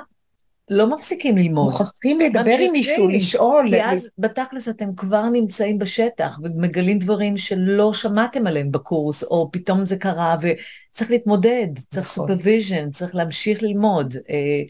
לא 0.71 0.91
מפסיקים 0.91 1.37
ללמוד. 1.37 1.65
מוכרחים 1.71 2.21
לדבר 2.21 2.59
עם 2.61 2.73
מישהו. 2.73 3.09
לשאול. 3.09 3.69
כי 3.69 3.83
אז 3.85 4.09
בתכלס 4.19 4.69
אתם 4.69 4.95
כבר 4.97 5.29
נמצאים 5.29 5.79
בשטח 5.79 6.39
ומגלים 6.43 6.99
דברים 6.99 7.37
שלא 7.37 7.95
שמעתם 7.95 8.47
עליהם 8.47 8.73
בקורס, 8.73 9.23
או 9.25 9.49
פתאום 9.53 9.85
זה 9.85 9.97
קרה 9.97 10.37
וצריך 10.41 11.11
להתמודד, 11.11 11.67
צריך 11.91 12.07
נכון. 12.07 12.27
supervision, 12.29 12.91
צריך 12.91 13.15
להמשיך 13.15 13.63
ללמוד. 13.63 14.15
אה, 14.31 14.63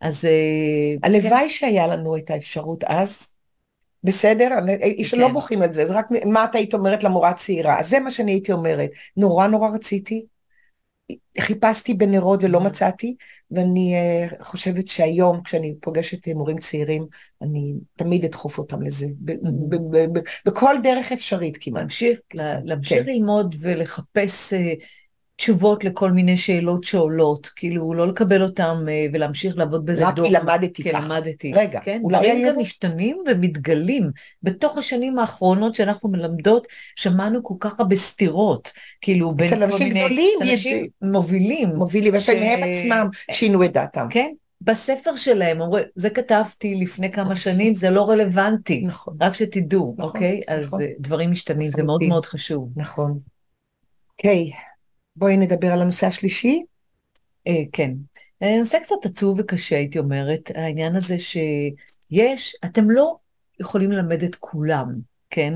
אז 0.00 0.24
אה, 0.24 0.30
הלוואי 1.02 1.50
שהיה 1.50 1.86
לנו 1.86 2.16
את 2.16 2.30
האפשרות 2.30 2.84
אז, 2.84 3.28
בסדר? 4.04 4.48
אני- 4.58 5.04
שלא 5.04 5.26
כן. 5.26 5.32
בוכים 5.32 5.62
על 5.62 5.72
זה, 5.72 5.86
זה 5.86 5.94
רק 5.94 6.06
מה 6.24 6.44
את 6.44 6.54
היית 6.54 6.74
אומרת 6.74 7.04
למורה 7.04 7.28
הצעירה, 7.28 7.80
אז 7.80 7.88
זה 7.88 8.00
מה 8.00 8.10
שאני 8.10 8.32
הייתי 8.32 8.52
אומרת, 8.52 8.90
נורא 9.16 9.46
נורא 9.46 9.68
רציתי, 9.68 10.26
חיפשתי 11.40 11.94
בנרות 11.94 12.44
ולא 12.44 12.60
מצאתי, 12.60 13.14
ואני 13.50 13.94
uh, 14.30 14.44
חושבת 14.44 14.88
שהיום 14.88 15.40
כשאני 15.42 15.74
פוגשת 15.80 16.28
אה, 16.28 16.34
מורים 16.34 16.58
צעירים, 16.58 17.06
אני 17.42 17.74
תמיד 17.96 18.24
אדחוף 18.24 18.58
אותם 18.58 18.82
לזה, 18.82 19.06
ב- 19.24 20.20
בכל 20.46 20.74
דרך 20.82 21.12
אפשרית 21.12 21.58
כמעט. 21.60 21.80
להמשיך, 21.80 22.18
לה- 22.34 22.60
להמשיך 22.64 22.98
כן. 23.06 23.12
ללמוד 23.12 23.56
ולחפש 23.60 24.52
אה, 24.52 24.72
תשובות 25.36 25.84
לכל 25.84 26.10
מיני 26.10 26.36
שאלות 26.36 26.84
שעולות, 26.84 27.46
כאילו 27.46 27.94
לא 27.94 28.08
לקבל 28.08 28.42
אותם 28.42 28.84
אה, 28.88 29.06
ולהמשיך 29.12 29.56
לעבוד 29.56 29.86
בזה 29.86 30.08
רק 30.08 30.14
כי 30.24 30.30
למדתי 30.30 30.82
כן, 30.82 30.92
ככה. 30.92 31.04
למדתי. 31.06 31.52
רגע, 31.54 31.80
כן, 31.80 32.00
אולי 32.04 32.18
דברים 32.18 32.36
היה 32.44 32.52
גם 32.52 32.58
משתנים 32.60 33.18
ומתגלים. 33.30 34.10
בתוך 34.42 34.78
השנים 34.78 35.18
האחרונות 35.18 35.74
שאנחנו 35.74 36.08
מלמדות, 36.08 36.66
שמענו 36.96 37.42
כל 37.42 37.54
כך 37.60 37.80
הרבה 37.80 37.96
סתירות, 37.96 38.72
כאילו 39.00 39.32
בין 39.34 39.46
אצל 39.46 39.56
כל 39.56 39.62
אנשים 39.62 39.88
מיני... 39.88 40.00
גדולים, 40.00 40.38
אנשים 40.42 40.84
יד- 40.84 40.90
מובילים. 41.02 41.68
מובילים, 41.68 42.20
ש- 42.20 42.28
והם 42.28 42.60
עצמם 42.62 43.08
שינו 43.30 43.64
את 43.64 43.72
דעתם. 43.72 44.06
כן, 44.10 44.30
בספר 44.60 45.16
שלהם, 45.16 45.60
אומרים, 45.60 45.84
זה 45.94 46.10
כתבתי 46.10 46.74
לפני 46.74 47.12
כמה 47.12 47.36
שנים, 47.36 47.74
זה 47.74 47.90
לא 47.90 48.10
רלוונטי. 48.10 48.80
נכון, 48.86 49.16
רק 49.20 49.34
שתדעו, 49.34 49.94
נכון, 49.98 50.04
אוקיי? 50.10 50.40
אז 50.48 50.66
נכון. 50.66 50.82
אה, 50.82 50.86
דברים 51.00 51.30
משתנים, 51.30 51.68
זה 51.68 51.76
מאוד 51.82 51.86
לחלוטין. 51.88 52.08
מאוד 52.08 52.26
חשוב. 52.26 52.68
נכון. 52.76 53.18
אוקיי, 54.18 54.50
בואי 55.16 55.36
נדבר 55.36 55.72
על 55.72 55.82
הנושא 55.82 56.06
השלישי. 56.06 56.62
אה, 57.46 57.62
כן. 57.72 57.92
אה, 58.42 58.58
נושא 58.58 58.78
קצת 58.78 59.04
עצוב 59.04 59.40
וקשה, 59.40 59.76
הייתי 59.76 59.98
אומרת, 59.98 60.50
העניין 60.54 60.96
הזה 60.96 61.16
שיש, 61.18 62.56
אתם 62.64 62.90
לא 62.90 63.16
יכולים 63.60 63.92
ללמד 63.92 64.22
את 64.22 64.34
כולם, 64.34 64.94
כן? 65.30 65.54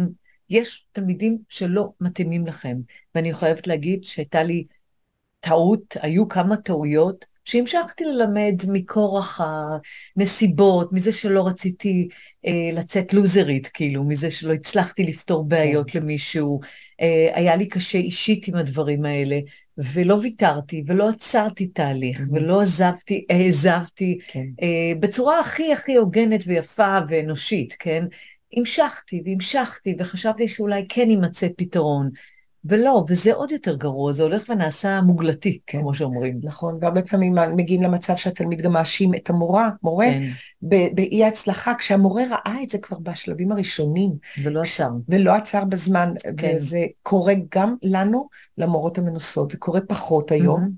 יש 0.50 0.87
תלמידים 0.93 1.38
שלא 1.49 1.93
מתאימים 2.00 2.47
לכם, 2.47 2.76
ואני 3.14 3.35
חייבת 3.35 3.67
להגיד 3.67 4.05
שהייתה 4.05 4.43
לי 4.43 4.64
טעות, 5.40 5.97
היו 6.00 6.29
כמה 6.29 6.57
טעויות, 6.57 7.25
שהמשכתי 7.50 8.04
ללמד 8.04 8.54
מכורח 8.69 9.40
הנסיבות, 10.16 10.92
מזה 10.92 11.12
שלא 11.12 11.47
רציתי 11.47 12.09
אה, 12.47 12.71
לצאת 12.73 13.12
לוזרית, 13.14 13.66
כאילו, 13.69 14.04
מזה 14.04 14.30
שלא 14.30 14.52
הצלחתי 14.52 15.04
לפתור 15.04 15.45
בעיות 15.45 15.95
למישהו, 15.95 16.61
אה, 17.00 17.30
היה 17.35 17.57
לי 17.57 17.69
קשה 17.69 17.99
אישית 17.99 18.49
עם 18.49 18.54
הדברים 18.54 19.04
האלה, 19.04 19.38
ולא 19.78 20.14
ויתרתי, 20.14 20.85
ולא 20.87 21.09
עצרתי 21.09 21.66
תהליך, 21.66 22.21
Mhm. 22.21 22.25
ולא 22.33 22.61
עזבתי, 22.61 23.26
העזבתי, 23.30 24.19
כן. 24.28 24.47
אה, 24.62 24.92
בצורה 25.00 25.40
הכי 25.40 25.73
הכי 25.73 25.95
הוגנת 25.95 26.40
ויפה 26.47 26.99
ואנושית, 27.09 27.76
כן? 27.78 28.04
המשכתי 28.57 29.23
והמשכתי 29.26 29.95
וחשבתי 29.99 30.49
שאולי 30.49 30.85
כן 30.88 31.11
יימצא 31.11 31.49
פתרון, 31.57 32.11
ולא, 32.64 33.05
וזה 33.09 33.35
עוד 33.35 33.52
יותר 33.52 33.76
גרוע, 33.76 34.12
זה 34.12 34.23
הולך 34.23 34.45
ונעשה 34.49 35.00
מוגלתי, 35.00 35.59
כן. 35.67 35.81
כמו 35.81 35.95
שאומרים. 35.95 36.40
נכון, 36.43 36.79
והרבה 36.81 37.02
פעמים 37.02 37.35
מגיעים 37.57 37.83
למצב 37.83 38.17
שהתלמיד 38.17 38.61
גם 38.61 38.73
מאשים 38.73 39.14
את 39.14 39.31
המורה, 39.31 39.71
מורה, 39.83 40.07
כן, 40.07 40.26
באי 40.93 41.25
הצלחה, 41.25 41.75
כשהמורה 41.75 42.23
ראה 42.31 42.62
את 42.62 42.71
זה 42.71 42.79
כבר 42.79 42.99
בשלבים 42.99 43.52
הראשונים, 43.52 44.11
ולא 44.43 44.61
עצר. 44.61 44.90
ולא 45.09 45.35
עצר 45.35 45.64
בזמן, 45.64 46.12
כן. 46.37 46.57
וזה 46.57 46.85
קורה 47.02 47.35
גם 47.55 47.75
לנו, 47.83 48.29
למורות 48.59 48.99
המנוסות, 48.99 49.50
זה 49.50 49.59
קורה 49.59 49.81
פחות 49.81 50.33
היום. 50.33 50.71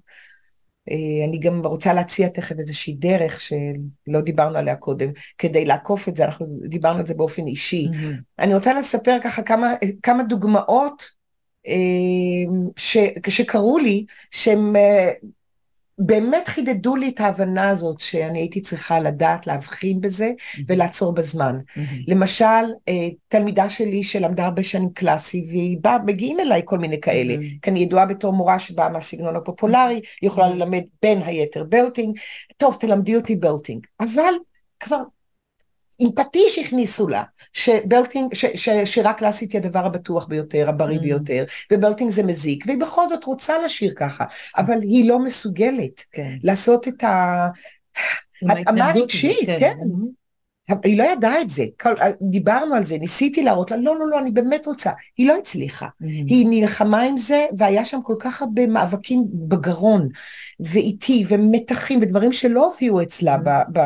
אה, 0.90 1.28
אני 1.28 1.38
גם 1.38 1.66
רוצה 1.66 1.92
להציע 1.92 2.28
תכף 2.28 2.58
איזושהי 2.58 2.94
דרך 2.94 3.40
שלא 3.40 4.20
דיברנו 4.20 4.58
עליה 4.58 4.76
קודם, 4.76 5.08
כדי 5.38 5.64
לעקוף 5.64 6.08
את 6.08 6.16
זה, 6.16 6.24
אנחנו 6.24 6.46
דיברנו 6.68 6.98
על 6.98 7.06
זה 7.06 7.14
באופן 7.14 7.46
אישי. 7.46 7.88
מהמם. 7.88 8.16
אני 8.38 8.54
רוצה 8.54 8.74
לספר 8.74 9.16
ככה 9.22 9.42
כמה, 9.42 9.74
כמה 10.02 10.22
דוגמאות 10.22 11.21
ש, 12.76 12.96
שקרו 13.28 13.78
לי, 13.78 14.04
שהם 14.30 14.76
אה, 14.76 15.10
באמת 15.98 16.48
חידדו 16.48 16.96
לי 16.96 17.08
את 17.08 17.20
ההבנה 17.20 17.68
הזאת 17.68 18.00
שאני 18.00 18.38
הייתי 18.38 18.60
צריכה 18.60 19.00
לדעת 19.00 19.46
להבחין 19.46 20.00
בזה 20.00 20.32
ולעצור 20.68 21.12
בזמן. 21.12 21.58
למשל, 22.08 22.44
אה, 22.88 23.08
תלמידה 23.28 23.70
שלי 23.70 24.04
שלמדה 24.04 24.44
הרבה 24.44 24.62
שנים 24.62 24.90
קלאסי, 24.90 25.46
והיא 25.48 25.78
באה, 25.80 25.98
מגיעים 25.98 26.40
אליי 26.40 26.62
כל 26.64 26.78
מיני 26.78 27.00
כאלה. 27.00 27.34
כי 27.62 27.70
אני 27.70 27.80
ידועה 27.80 28.06
בתור 28.06 28.32
מורה 28.32 28.58
שבאה 28.58 28.88
מהסגנון 28.88 29.36
הפופולרי, 29.36 29.94
היא 29.94 30.28
יכולה. 30.28 30.48
ללמד 30.48 30.82
בין 31.02 31.22
היתר 31.22 31.64
בלטינג, 31.64 32.18
טוב, 32.56 32.76
תלמדי 32.80 33.16
אותי 33.16 33.36
בלטינג, 33.36 33.86
אבל 34.00 34.34
כבר 34.80 35.02
עם 36.02 36.10
פטיש 36.14 36.58
הכניסו 36.58 37.08
לה, 37.08 37.22
שבלטינג, 37.52 38.34
ש, 38.34 38.44
ש, 38.54 38.68
שירה 38.84 39.12
קלאסית 39.12 39.52
היא 39.52 39.60
הדבר 39.60 39.86
הבטוח 39.86 40.26
ביותר, 40.26 40.68
הבריא 40.68 40.98
Mm. 40.98 41.02
ביותר, 41.02 41.44
ובלטינג 41.72 42.10
זה 42.10 42.22
מזיק, 42.22 42.64
והיא 42.66 42.78
בכל 42.80 43.08
זאת 43.08 43.24
רוצה 43.24 43.58
לשיר 43.64 43.92
ככה, 43.96 44.24
אבל 44.56 44.82
היא 44.82 45.08
לא 45.08 45.18
מסוגלת 45.18 46.04
כן. 46.12 46.36
לעשות 46.42 46.88
את 46.88 47.04
ה... 47.04 47.48
התאמה 48.48 48.92
רגשית, 48.94 49.48
הזאת, 49.48 49.60
כן. 49.60 49.76
היא 50.84 50.98
לא 50.98 51.04
ידעה 51.04 51.40
את 51.40 51.50
זה, 51.50 51.64
דיברנו 52.30 52.74
על 52.74 52.84
זה, 52.84 52.98
ניסיתי 52.98 53.42
להראות 53.42 53.70
לה, 53.70 53.76
לא, 53.76 53.98
לא, 53.98 54.06
לא, 54.06 54.18
אני 54.18 54.30
באמת 54.30 54.66
רוצה. 54.66 54.90
היא 55.16 55.28
לא 55.28 55.38
הצליחה. 55.38 55.86
מהמם. 56.00 56.26
היא 56.26 56.46
נלחמה 56.50 57.02
עם 57.02 57.16
זה, 57.16 57.46
והיה 57.56 57.84
שם 57.84 58.02
כל 58.02 58.16
כך 58.18 58.42
הרבה 58.42 58.66
מאבקים 58.66 59.24
בגרון, 59.32 60.08
ואיטי, 60.60 61.24
ומתחים, 61.28 61.98
ודברים 62.02 62.32
שלא 62.32 62.64
הופיעו 62.64 63.02
אצלה 63.02 63.36
ב, 63.36 63.48
ב, 63.72 63.80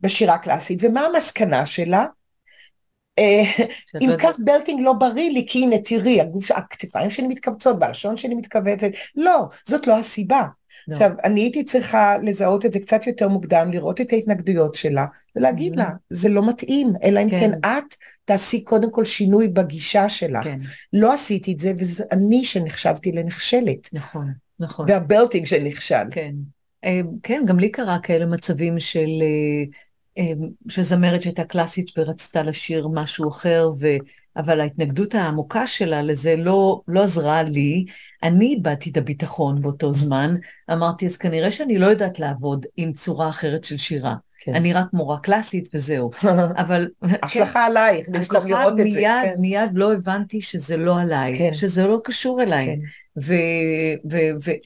בשירה 0.00 0.34
הקלאסית. 0.34 0.78
ומה 0.82 1.00
המסקנה 1.00 1.66
שלה? 1.66 2.06
אה, 3.18 3.42
אם 4.00 4.10
כך 4.18 4.36
בלטינג 4.38 4.80
לא 4.82 4.92
בריא 4.92 5.30
לי, 5.30 5.46
כי 5.48 5.62
הנה 5.62 5.76
תראי, 5.78 6.20
הגוף, 6.20 6.50
הכתפיים 6.50 7.10
שלי 7.10 7.28
מתכווצות, 7.28 7.76
והלשון 7.80 8.16
שלי 8.16 8.34
מתכווצת. 8.34 8.88
לא, 9.16 9.44
זאת 9.64 9.86
לא 9.86 9.98
הסיבה. 9.98 10.42
לא. 10.88 10.92
עכשיו, 10.92 11.10
אני 11.24 11.40
הייתי 11.40 11.64
צריכה 11.64 12.18
לזהות 12.22 12.66
את 12.66 12.72
זה 12.72 12.80
קצת 12.80 13.06
יותר 13.06 13.28
מוקדם, 13.28 13.70
לראות 13.72 14.00
את 14.00 14.12
ההתנגדויות 14.12 14.74
שלה, 14.74 15.06
ולהגיד 15.36 15.74
Mhm. 15.74 15.76
לה, 15.78 15.90
זה 16.10 16.28
לא 16.28 16.48
מתאים, 16.48 16.92
אלא 17.04 17.20
אם 17.20 17.28
כן. 17.30 17.40
כן 17.40 17.58
את 17.68 17.94
תעשי 18.24 18.64
קודם 18.64 18.90
כל 18.90 19.04
שינוי 19.04 19.48
בגישה 19.48 20.08
שלך. 20.08 20.44
כן, 20.44 20.58
לא 20.92 21.12
עשיתי 21.12 21.52
את 21.52 21.58
זה, 21.58 21.72
וזה 21.76 22.04
אני 22.12 22.44
שנחשבתי 22.44 23.12
לנכשלת, 23.12 23.88
נכון, 23.92 24.32
נכון. 24.60 24.86
והבלטינג 24.90 25.46
שנכשל. 25.46 26.04
כן. 26.10 26.34
אה, 26.84 27.00
כן, 27.22 27.42
גם 27.46 27.58
לי 27.58 27.68
קרה 27.68 27.98
כאלה 28.02 28.26
מצבים 28.26 28.80
של, 28.80 29.08
אה, 30.18 30.22
אה, 30.22 30.32
של 30.68 30.82
זמרת 30.82 31.22
שהייתה 31.22 31.44
קלאסית 31.44 31.90
ורצתה 31.98 32.42
לשיר 32.42 32.88
משהו 32.88 33.28
אחר, 33.28 33.70
ו... 33.80 33.86
אבל 34.36 34.60
ההתנגדות 34.60 35.14
העמוקה 35.14 35.66
שלה 35.66 36.02
לזה 36.02 36.36
לא, 36.36 36.80
לא 36.88 37.02
עזרה 37.02 37.42
לי. 37.42 37.84
אני 38.22 38.46
איבדתי 38.46 38.90
את 38.90 38.96
הביטחון 38.96 39.62
באותו 39.62 39.92
זמן. 39.92 40.36
אמרתי, 40.72 41.06
אז 41.06 41.16
כנראה 41.16 41.50
שאני 41.50 41.78
לא 41.78 41.86
יודעת 41.86 42.18
לעבוד 42.18 42.66
עם 42.76 42.92
צורה 42.92 43.28
אחרת 43.28 43.64
של 43.64 43.76
שירה. 43.76 44.14
כן. 44.44 44.54
אני 44.54 44.72
רק 44.72 44.86
מורה 44.92 45.18
קלאסית 45.18 45.68
וזהו. 45.74 46.10
אבל... 46.62 46.88
השלכה 47.22 47.66
עלייך, 47.66 48.06
במקום 48.06 48.20
השלכה 48.20 48.48
לראות 48.48 48.72
את 48.72 48.90
זה. 48.90 49.00
מיד, 49.00 49.24
כן. 49.24 49.34
מיד 49.38 49.70
לא 49.74 49.92
הבנתי 49.92 50.40
שזה 50.40 50.76
לא 50.76 51.00
עליי, 51.00 51.38
כן. 51.38 51.54
שזה 51.54 51.86
לא 51.86 52.00
קשור 52.04 52.42
אליי. 52.42 52.66
כן. 52.66 52.78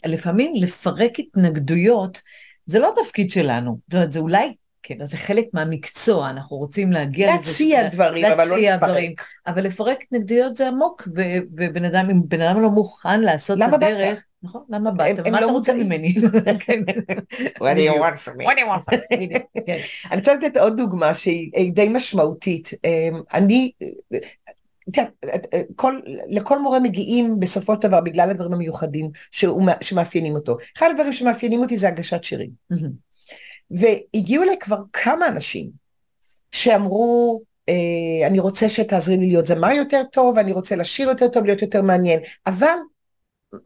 ולפעמים 0.07 0.53
לפרק 0.55 1.19
התנגדויות, 1.19 2.21
זה 2.67 2.79
לא 2.79 2.93
התפקיד 2.93 3.31
שלנו. 3.31 3.79
זאת 3.87 3.95
אומרת, 3.95 4.13
זה 4.13 4.19
אולי, 4.19 4.55
כן, 4.83 5.07
זה 5.07 5.17
חלק 5.17 5.45
מהמקצוע, 5.53 6.31
אנחנו 6.31 6.57
רוצים 6.57 6.93
להגיע 6.93 7.35
לזה. 7.35 7.47
להציע 7.49 7.89
דברים, 7.89 8.25
אבל 8.25 8.45
לא 8.45 8.51
להציע 8.51 8.77
לפרק. 8.77 8.91
דברים. 8.91 9.15
אבל 9.47 9.65
לפרק 9.65 10.03
התנגדויות 10.03 10.57
זה 10.57 10.69
עמוק, 10.69 11.09
ובן 11.57 11.85
אדם, 11.85 12.11
אם 12.11 12.21
בן 12.29 12.41
אדם 12.41 12.61
לא 12.61 12.71
מוכן 12.71 13.21
לעשות 13.21 13.59
את 13.63 13.71
באת? 13.71 13.83
הדרך, 13.83 14.19
נכון, 14.43 14.63
למה 14.69 14.91
באת? 14.91 15.29
מה 15.29 15.41
לא 15.41 15.47
אתה 15.47 15.53
רוצה. 15.53 15.73
ממני? 15.73 16.15
What 16.19 17.75
do 17.75 17.81
you 17.81 17.91
בדיוק. 17.91 17.97
want 17.97 18.19
from 18.25 18.41
me? 18.41 18.45
What 18.45 18.57
do 18.57 18.61
you 18.61 18.67
want 18.67 18.91
from 18.91 19.19
me? 19.19 19.39
אני 20.11 20.19
רוצה 20.19 20.35
לתת 20.35 20.57
עוד 20.57 20.77
דוגמה 20.77 21.15
שהיא 21.15 21.51
היא 21.55 21.73
די 21.73 21.89
משמעותית. 21.89 22.71
אמ, 22.85 23.21
אני, 23.35 23.71
כל, 25.77 26.01
לכל 26.29 26.59
מורה 26.59 26.81
מגיעים 26.81 27.41
בסופו 27.41 27.75
של 27.75 27.89
דבר 27.89 28.01
בגלל 28.01 28.31
הדברים 28.31 28.53
המיוחדים 28.53 29.11
שהוא, 29.31 29.63
שמאפיינים 29.81 30.35
אותו. 30.35 30.57
אחד 30.77 30.89
הדברים 30.91 31.13
שמאפיינים 31.13 31.61
אותי 31.61 31.77
זה 31.77 31.89
הגשת 31.89 32.25
שירים. 32.25 32.51
והגיעו 33.71 34.43
אליי 34.43 34.57
כבר 34.61 34.79
כמה 34.93 35.29
אנשים 35.29 35.71
שאמרו, 36.51 37.41
אה, 37.69 38.27
אני 38.27 38.39
רוצה 38.39 38.69
שתעזרי 38.69 39.17
לי 39.17 39.27
להיות 39.27 39.47
זמר 39.47 39.71
יותר 39.71 40.03
טוב, 40.13 40.39
אני 40.39 40.53
רוצה 40.53 40.77
לשיר 40.77 41.09
יותר 41.09 41.29
טוב, 41.29 41.45
להיות 41.45 41.63
יותר 41.63 41.83
מעניין, 41.83 42.21
אבל 42.47 42.77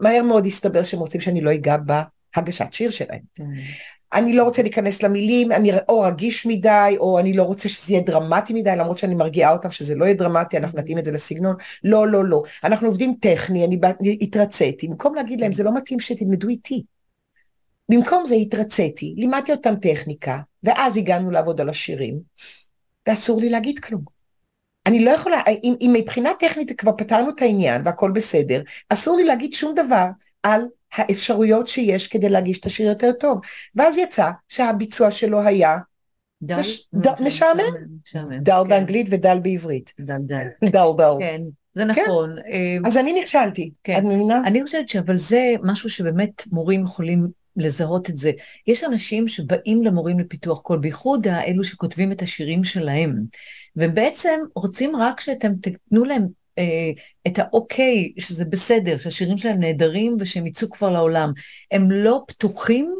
מהר 0.00 0.22
מאוד 0.22 0.46
הסתבר 0.46 0.84
שהם 0.84 1.00
רוצים 1.00 1.20
שאני 1.20 1.40
לא 1.40 1.54
אגע 1.54 1.76
בהגשת 1.76 2.72
שיר 2.72 2.90
שלהם. 2.90 3.20
אני 4.12 4.36
לא 4.36 4.44
רוצה 4.44 4.62
להיכנס 4.62 5.02
למילים, 5.02 5.52
אני 5.52 5.70
או 5.88 6.00
רגיש 6.00 6.46
מדי, 6.46 6.96
או 6.98 7.18
אני 7.18 7.32
לא 7.32 7.42
רוצה 7.42 7.68
שזה 7.68 7.92
יהיה 7.92 8.02
דרמטי 8.02 8.52
מדי, 8.52 8.76
למרות 8.76 8.98
שאני 8.98 9.14
מרגיעה 9.14 9.52
אותם 9.52 9.70
שזה 9.70 9.94
לא 9.94 10.04
יהיה 10.04 10.14
דרמטי, 10.14 10.56
אנחנו 10.56 10.78
נתאים 10.78 10.98
את 10.98 11.04
זה 11.04 11.12
לסגנון. 11.12 11.56
לא, 11.84 12.08
לא, 12.08 12.24
לא. 12.24 12.42
אנחנו 12.64 12.88
עובדים 12.88 13.14
טכני, 13.20 13.64
אני 13.64 13.80
התרציתי. 14.20 14.88
במקום 14.88 15.14
להגיד 15.14 15.40
להם, 15.40 15.52
זה 15.52 15.62
לא 15.62 15.74
מתאים 15.74 16.00
שתלמדו 16.00 16.48
איתי. 16.48 16.82
במקום 17.92 18.24
זה 18.24 18.34
התרציתי, 18.34 19.14
לימדתי 19.16 19.52
אותם 19.52 19.74
טכניקה, 19.76 20.38
ואז 20.62 20.96
הגענו 20.96 21.30
לעבוד 21.30 21.60
על 21.60 21.68
השירים, 21.68 22.20
ואסור 23.08 23.40
לי 23.40 23.48
להגיד 23.48 23.78
כלום. 23.78 24.02
אני 24.86 25.04
לא 25.04 25.10
יכולה, 25.10 25.40
אם, 25.62 25.74
אם 25.80 25.90
מבחינה 25.98 26.30
טכנית 26.38 26.80
כבר 26.80 26.92
פתרנו 26.98 27.30
את 27.30 27.42
העניין 27.42 27.82
והכל 27.84 28.10
בסדר, 28.10 28.62
אסור 28.88 29.16
לי 29.16 29.24
להגיד 29.24 29.52
שום 29.52 29.74
דבר 29.74 30.06
על 30.42 30.64
האפשרויות 30.92 31.68
שיש 31.68 32.08
כדי 32.08 32.28
להגיש 32.28 32.60
את 32.60 32.66
השיר 32.66 32.88
יותר 32.88 33.12
טוב. 33.12 33.40
ואז 33.74 33.98
יצא 33.98 34.30
שהביצוע 34.48 35.10
שלו 35.10 35.40
היה 35.40 35.78
דל? 36.42 36.58
מש- 36.58 36.88
ד- 36.94 37.22
משעמם. 37.22 37.62
דל 38.42 38.62
כן. 38.62 38.68
באנגלית 38.68 39.06
ודל 39.10 39.38
בעברית. 39.38 39.92
דל 40.00 40.18
דל. 40.20 40.46
דל 40.64 40.88
דל. 40.98 41.14
כן. 41.20 41.42
זה 41.74 41.82
כן. 41.94 42.02
נכון. 42.02 42.36
כן. 42.52 42.82
אז 42.86 42.96
אני 42.96 43.20
נכשלתי, 43.20 43.70
כן. 43.84 43.98
את 43.98 44.02
מבינה? 44.04 44.42
אני 44.46 44.62
חושבת 44.62 44.88
שאבל 44.88 45.16
זה 45.16 45.54
משהו 45.62 45.90
שבאמת 45.90 46.42
מורים 46.52 46.84
יכולים 46.84 47.41
לזהות 47.56 48.10
את 48.10 48.16
זה. 48.16 48.32
יש 48.66 48.84
אנשים 48.84 49.28
שבאים 49.28 49.82
למורים 49.82 50.18
לפיתוח 50.18 50.60
קול, 50.60 50.78
בייחוד 50.78 51.28
האלו 51.28 51.64
שכותבים 51.64 52.12
את 52.12 52.22
השירים 52.22 52.64
שלהם, 52.64 53.16
ובעצם 53.76 54.40
רוצים 54.54 54.96
רק 54.96 55.20
שאתם 55.20 55.52
תתנו 55.54 56.04
להם 56.04 56.26
אה, 56.58 56.90
את 57.26 57.38
האוקיי, 57.38 58.12
שזה 58.18 58.44
בסדר, 58.44 58.98
שהשירים 58.98 59.38
שלהם 59.38 59.60
נהדרים 59.60 60.16
ושהם 60.20 60.46
יצאו 60.46 60.70
כבר 60.70 60.90
לעולם. 60.90 61.32
הם 61.70 61.90
לא 61.90 62.24
פתוחים 62.28 62.94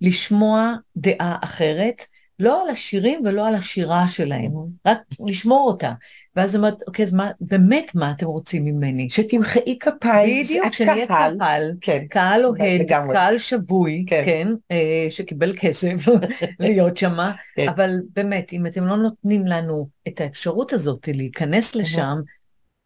לשמוע 0.00 0.74
דעה 0.96 1.36
אחרת, 1.44 2.02
לא 2.42 2.62
על 2.62 2.68
השירים 2.68 3.22
ולא 3.24 3.48
על 3.48 3.54
השירה 3.54 4.08
שלהם, 4.08 4.52
רק 4.86 4.98
לשמור 5.26 5.70
אותה. 5.70 5.92
ואז 6.36 6.56
אומרת, 6.56 6.74
אוקיי, 6.86 7.04
אז 7.04 7.14
מה, 7.14 7.30
באמת 7.40 7.94
מה 7.94 8.10
אתם 8.10 8.26
רוצים 8.26 8.64
ממני? 8.64 9.10
שתמחאי 9.10 9.78
כפיים, 9.80 10.44
בדיוק, 10.44 10.72
שנהיה 10.72 11.06
קהל, 11.06 11.36
קהל, 11.38 11.72
כן, 11.80 12.06
קהל 12.10 12.44
אוהד, 12.44 12.82
קהל 13.12 13.38
שבוי, 13.38 14.04
כן, 14.06 14.22
כן 14.26 14.48
אה, 14.70 15.06
שקיבל 15.10 15.52
כסף 15.56 16.08
להיות 16.60 16.96
שמה, 16.96 17.32
כן. 17.56 17.68
אבל 17.68 18.00
באמת, 18.16 18.52
אם 18.52 18.66
אתם 18.66 18.84
לא 18.84 18.96
נותנים 18.96 19.46
לנו 19.46 19.88
את 20.08 20.20
האפשרות 20.20 20.72
הזאת 20.72 21.08
להיכנס 21.12 21.74
לשם, 21.74 22.16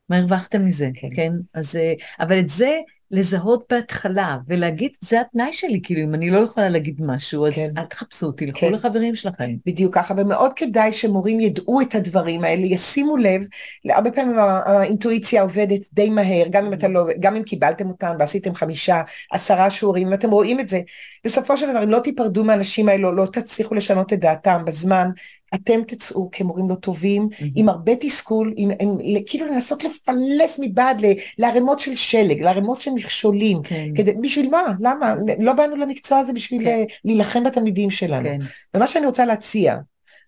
מה 0.08 0.16
הרווחתם 0.16 0.64
מזה, 0.64 0.88
כן? 0.94 1.08
כן? 1.16 1.32
אז, 1.54 1.76
אה, 1.76 1.92
אבל 2.20 2.38
את 2.38 2.48
זה 2.48 2.78
לזהות 3.10 3.64
בהתחלה 3.70 4.36
ולהגיד, 4.48 4.90
זה 5.00 5.20
התנאי 5.20 5.52
שלי, 5.52 5.80
כאילו, 5.82 6.00
אם 6.02 6.14
אני 6.14 6.30
לא 6.30 6.38
יכולה 6.38 6.68
להגיד 6.68 6.96
משהו, 6.98 7.46
אז 7.46 7.52
כן. 7.54 7.68
אל 7.78 7.84
תחפשו 7.84 8.26
אותי, 8.26 8.46
לכו 8.46 8.58
כן. 8.58 8.72
לחברים 8.72 9.14
שלכם. 9.14 9.50
בדיוק 9.66 9.94
ככה, 9.94 10.14
ומאוד 10.16 10.52
כדאי 10.56 10.92
שמורים 10.92 11.40
ידעו 11.40 11.80
את 11.80 11.94
הדברים 11.94 12.44
האלה, 12.44 12.62
ישימו 12.62 13.16
לב, 13.16 13.46
הרבה 13.90 14.10
פעמים 14.10 14.36
האינטואיציה 14.38 15.42
עובדת 15.42 15.80
די 15.92 16.10
מהר, 16.10 16.46
גם 16.50 16.66
אם 16.66 16.72
אתה 16.72 16.88
לא, 16.88 17.06
גם 17.20 17.36
אם 17.36 17.42
קיבלתם 17.42 17.88
אותם 17.88 18.14
ועשיתם 18.18 18.54
חמישה, 18.54 19.02
עשרה 19.32 19.70
שיעורים, 19.70 20.10
ואתם 20.10 20.30
רואים 20.30 20.60
את 20.60 20.68
זה, 20.68 20.80
בסופו 21.24 21.56
של 21.56 21.70
דבר, 21.70 21.82
אם 21.82 21.90
לא 21.90 21.98
תיפרדו 21.98 22.44
מהאנשים 22.44 22.88
האלו, 22.88 23.12
לא 23.12 23.26
תצליחו 23.26 23.74
לשנות 23.74 24.12
את 24.12 24.20
דעתם 24.20 24.64
בזמן, 24.64 25.10
אתם 25.54 25.80
תצאו 25.86 26.28
כמורים 26.32 26.70
לא 26.70 26.74
טובים, 26.74 27.28
mm-hmm. 27.32 27.44
עם 27.54 27.68
הרבה 27.68 27.92
תסכול, 28.00 28.54
עם, 28.56 28.70
עם, 28.80 28.98
כאילו 29.26 29.46
לנסות 29.46 29.84
לפלס 29.84 30.58
מבעד 30.60 31.02
לערימות 31.38 31.80
של 31.80 31.96
שלג, 31.96 32.42
לערימות 32.42 32.80
של 32.80 32.90
מכשולים. 32.90 33.62
כן. 33.62 33.88
כדי, 33.94 34.12
בשביל 34.12 34.50
מה? 34.50 34.74
למה? 34.80 35.14
לא 35.38 35.52
באנו 35.52 35.76
למקצוע 35.76 36.18
הזה 36.18 36.32
בשביל 36.32 36.64
כן. 36.64 36.84
להילחם 37.04 37.44
בתלמידים 37.44 37.90
שלנו. 37.90 38.28
כן. 38.28 38.38
ומה 38.74 38.86
שאני 38.86 39.06
רוצה 39.06 39.24
להציע 39.24 39.76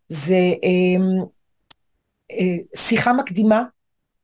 זה 0.09 0.55
אה, 0.65 1.05
אה, 2.31 2.57
שיחה 2.77 3.13
מקדימה 3.13 3.63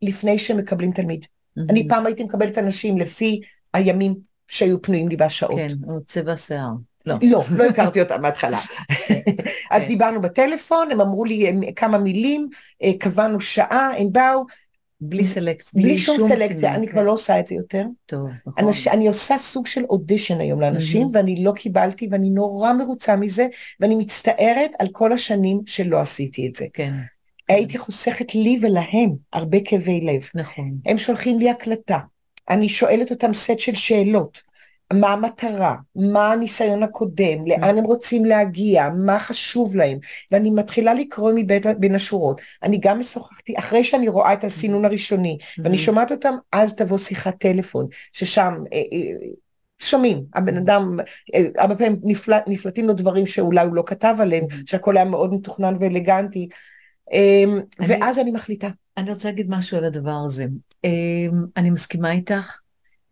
לפני 0.02 0.38
שמקבלים 0.38 0.92
תלמיד. 0.92 1.24
Mm-hmm. 1.24 1.62
אני 1.70 1.88
פעם 1.88 2.06
הייתי 2.06 2.24
מקבלת 2.24 2.58
אנשים 2.58 2.98
לפי 2.98 3.40
הימים 3.74 4.14
שהיו 4.48 4.82
פנויים 4.82 5.08
לי 5.08 5.16
והשעות. 5.18 5.56
כן, 5.56 5.68
או 5.88 6.04
צבע 6.06 6.32
השיער. 6.32 6.70
לא. 7.06 7.14
לא, 7.22 7.44
לא 7.50 7.64
הכרתי 7.64 8.00
אותם 8.00 8.22
מההתחלה. 8.22 8.60
אז. 9.70 9.86
דיברנו 9.86 10.20
בטלפון, 10.20 10.90
הם 10.90 11.00
אמרו 11.00 11.24
לי 11.24 11.52
כמה 11.76 11.98
מילים, 11.98 12.48
אה, 12.82 12.92
קבענו 12.98 13.40
שעה, 13.40 13.90
הם 13.98 14.12
באו. 14.12 14.44
בלי 15.00 15.26
סלקציה, 15.26 15.82
בלי 15.82 15.98
שום 15.98 16.28
סלקציה, 16.28 16.74
אני 16.74 16.88
כבר 16.88 17.00
כן. 17.00 17.06
לא 17.06 17.12
עושה 17.12 17.40
את 17.40 17.46
זה 17.46 17.54
יותר. 17.54 17.84
טוב, 18.06 18.28
נכון. 18.46 18.72
אני 18.92 19.08
עושה 19.08 19.38
סוג 19.38 19.66
של 19.66 19.84
אודישן 19.84 20.40
היום 20.40 20.60
לאנשים, 20.60 21.08
ואני 21.12 21.44
לא 21.44 21.52
קיבלתי, 21.52 22.08
ואני 22.10 22.30
נורא 22.30 22.72
מרוצה 22.72 23.16
מזה, 23.16 23.46
ואני 23.80 23.94
מצטערת 23.94 24.70
על 24.78 24.88
כל 24.92 25.12
השנים 25.12 25.60
שלא 25.66 26.00
עשיתי 26.00 26.46
את 26.46 26.54
זה. 26.54 26.66
כן. 26.72 26.92
הייתי 27.48 27.78
חוסכת 27.78 28.34
לי 28.34 28.58
ולהם 28.62 29.10
הרבה 29.32 29.58
כאבי 29.64 30.00
לב. 30.00 30.28
נכון. 30.34 30.78
הם 30.86 30.98
שולחים 30.98 31.38
לי 31.38 31.50
הקלטה, 31.50 31.98
אני 32.50 32.68
שואלת 32.68 33.10
אותם 33.10 33.32
סט 33.32 33.58
של 33.58 33.74
שאלות. 33.74 34.42
מה 35.00 35.12
המטרה, 35.12 35.76
מה 35.96 36.32
הניסיון 36.32 36.82
הקודם, 36.82 37.46
לאן 37.46 37.78
הם 37.78 37.84
רוצים 37.84 38.24
להגיע, 38.24 38.88
מה 38.90 39.18
חשוב 39.18 39.76
להם, 39.76 39.98
ואני 40.32 40.50
מתחילה 40.50 40.94
לקרוא 40.94 41.32
מבית, 41.34 41.66
בין 41.78 41.94
השורות. 41.94 42.40
אני 42.62 42.78
גם 42.80 43.00
משוחחתי, 43.00 43.54
אחרי 43.58 43.84
שאני 43.84 44.08
רואה 44.08 44.32
את 44.32 44.44
הסינון 44.44 44.84
הראשוני, 44.84 45.38
ואני 45.58 45.78
שומעת 45.78 46.12
אותם, 46.12 46.34
אז 46.52 46.74
תבוא 46.74 46.98
שיחת 46.98 47.34
טלפון, 47.38 47.86
ששם... 48.12 48.54
אה, 48.72 48.78
אה, 48.78 49.28
שומעים, 49.78 50.24
הבן 50.34 50.56
אדם, 50.56 50.96
אה, 51.34 51.40
הרבה 51.58 51.76
פעמים 51.76 51.96
נפלט, 52.02 52.44
נפלטים 52.46 52.86
לו 52.86 52.92
דברים 52.92 53.26
שאולי 53.26 53.66
הוא 53.66 53.74
לא 53.74 53.82
כתב 53.86 54.14
עליהם, 54.18 54.44
שהכל 54.66 54.96
היה 54.96 55.04
מאוד 55.04 55.34
מתוכנן 55.34 55.76
ואלגנטי, 55.80 56.48
אמ, 57.12 57.60
ואז 57.78 58.18
אני 58.18 58.30
מחליטה. 58.30 58.68
אני 58.96 59.10
רוצה 59.10 59.28
להגיד 59.28 59.46
משהו 59.50 59.78
על 59.78 59.84
הדבר 59.84 60.22
הזה. 60.24 60.46
אמ, 60.84 61.44
אני 61.56 61.70
מסכימה 61.70 62.12
איתך, 62.12 62.58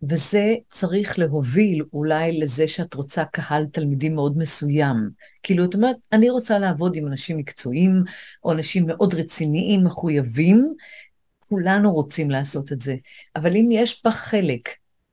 וזה 0.09 0.55
צריך 0.71 1.19
להוביל 1.19 1.85
אולי 1.93 2.41
לזה 2.41 2.69
שאת 2.69 2.95
רוצה 2.95 3.25
קהל 3.25 3.67
תלמידים 3.67 4.15
מאוד 4.15 4.39
מסוים. 4.39 5.11
כאילו, 5.43 5.65
את 5.65 5.75
אומרת, 5.75 5.97
אני 6.13 6.31
רוצה 6.31 6.59
לעבוד 6.59 6.97
עם 6.97 7.07
אנשים 7.07 7.37
מקצועיים, 7.37 8.03
או 8.45 8.53
אנשים 8.53 8.87
מאוד 8.87 9.15
רציניים, 9.15 9.85
מחויבים, 9.85 10.75
כולנו 11.49 11.93
רוצים 11.93 12.31
לעשות 12.31 12.73
את 12.73 12.81
זה. 12.81 12.95
אבל 13.37 13.57
אם 13.57 13.69
יש 13.73 14.03
בה 14.05 14.11
חלק 14.11 14.69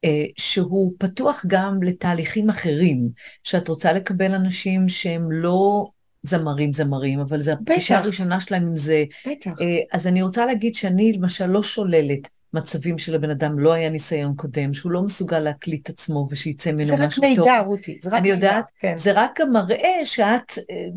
אה, 0.06 0.26
שהוא 0.38 0.94
פתוח 0.98 1.46
גם 1.48 1.84
לתהליכים 1.84 2.50
אחרים, 2.50 3.10
שאת 3.44 3.68
רוצה 3.68 3.94
לקבל 3.94 4.34
אנשים 4.34 4.90
שהם 4.90 5.32
לא 5.32 5.90
זמרים 6.24 6.74
זמרים, 6.74 7.20
אבל 7.20 7.42
זו 7.42 7.52
הפגישה 7.52 7.98
הראשונה 7.98 8.40
שלהם 8.40 8.68
עם 8.68 8.78
זה. 8.78 9.04
בטח. 9.28 9.52
אה, 9.62 9.80
אז 9.92 10.08
אני 10.08 10.22
רוצה 10.22 10.46
להגיד 10.46 10.76
שאני 10.76 11.14
למשל 11.14 11.46
לא 11.46 11.64
שוללת 11.64 12.30
מצבים 12.54 12.98
שלבן 12.98 13.30
אדם 13.30 13.60
לא 13.60 13.74
היה 13.74 13.90
ניסיון 13.90 14.36
קודם, 14.36 14.74
שהוא 14.74 14.92
לא 14.92 15.02
מסוגל 15.02 15.40
להקליט 15.40 15.90
עצמו 15.90 16.28
ושיצא 16.30 16.72
ממנו 16.72 16.98
משהו 16.98 17.22
טוב. 17.22 17.36
זה 17.36 17.42
רק 17.42 17.48
מידע, 17.48 17.60
רותי, 17.60 18.00
זה 18.04 18.10
רק 18.10 18.16
אני 18.16 18.32
מידע. 18.32 18.46
יודעת, 18.48 18.66
כן. 18.80 18.98
זה 18.98 19.12
רק 19.16 19.40
מראה 19.54 20.02
שאת, 20.06 20.54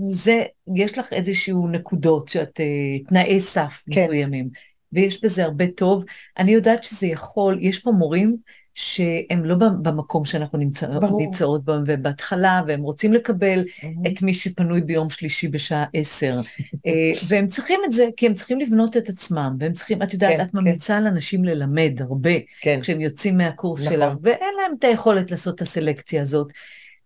זה, 0.07 0.45
יש 0.77 0.99
לך 0.99 1.13
איזשהו 1.13 1.69
נקודות, 1.69 2.29
שאת, 2.29 2.61
אה, 2.61 2.99
תנאי 3.09 3.41
סף 3.41 3.83
כן. 3.91 4.05
מסוימים, 4.05 4.49
ויש 4.93 5.25
בזה 5.25 5.45
הרבה 5.45 5.67
טוב. 5.67 6.05
אני 6.39 6.53
יודעת 6.53 6.85
שזה 6.85 7.07
יכול, 7.07 7.59
יש 7.61 7.79
פה 7.79 7.91
מורים 7.91 8.37
שהם 8.75 9.45
לא 9.45 9.55
במקום 9.55 10.25
שאנחנו 10.25 10.59
נמצא, 10.59 10.87
נמצאות 11.19 11.65
בו, 11.65 11.73
ובהתחלה, 11.87 12.63
והם 12.67 12.83
רוצים 12.83 13.13
לקבל 13.13 13.65
mm-hmm. 13.65 14.09
את 14.09 14.23
מי 14.23 14.35
שפנוי 14.35 14.81
ביום 14.81 15.11
שלישי 15.11 15.49
בשעה 15.49 15.85
עשר. 15.95 16.41
אה, 16.87 17.13
והם 17.29 17.47
צריכים 17.47 17.81
את 17.85 17.93
זה, 17.93 18.09
כי 18.17 18.27
הם 18.27 18.35
צריכים 18.35 18.61
לבנות 18.61 18.97
את 18.97 19.09
עצמם, 19.09 19.57
והם 19.59 19.73
צריכים, 19.73 20.03
את 20.03 20.13
יודעת, 20.13 20.37
כן, 20.37 20.41
את 20.41 20.51
כן. 20.51 20.59
ממליצה 20.59 20.95
כן. 20.95 21.05
לאנשים 21.05 21.45
ללמד 21.45 21.93
הרבה, 22.01 22.31
כן. 22.61 22.81
כשהם 22.81 23.01
יוצאים 23.01 23.37
מהקורס 23.37 23.81
נכון. 23.81 23.93
שלהם, 23.93 24.17
ואין 24.23 24.55
להם 24.63 24.73
את 24.79 24.85
היכולת 24.85 25.31
לעשות 25.31 25.55
את 25.55 25.63
הסלקציה 25.63 26.23
הזאת. 26.23 26.53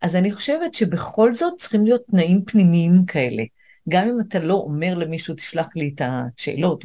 אז 0.02 0.16
אני 0.16 0.32
חושבת 0.32 0.74
שבכל 0.74 1.34
זאת 1.34 1.54
צריכים 1.58 1.84
להיות 1.84 2.02
תנאים 2.10 2.44
פנימיים 2.44 3.04
כאלה. 3.06 3.42
גם 3.88 4.08
אם 4.08 4.20
אתה 4.28 4.38
לא 4.38 4.54
אומר 4.54 4.94
למישהו, 4.94 5.34
תשלח 5.34 5.68
לי 5.76 5.92
את 5.94 6.02
השאלות 6.04 6.84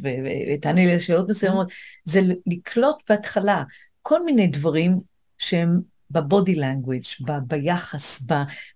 ותענה 0.54 0.84
לי 0.84 0.96
לשאלות 0.96 1.28
מסוימות, 1.28 1.70
זה 2.04 2.20
לקלוט 2.46 3.02
בהתחלה. 3.08 3.62
כל 4.02 4.24
מיני 4.24 4.46
דברים 4.46 5.00
שהם 5.38 5.80
בבודי 6.10 6.54
לנגוויג', 6.54 7.04
ב- 7.26 7.38
ביחס, 7.46 8.22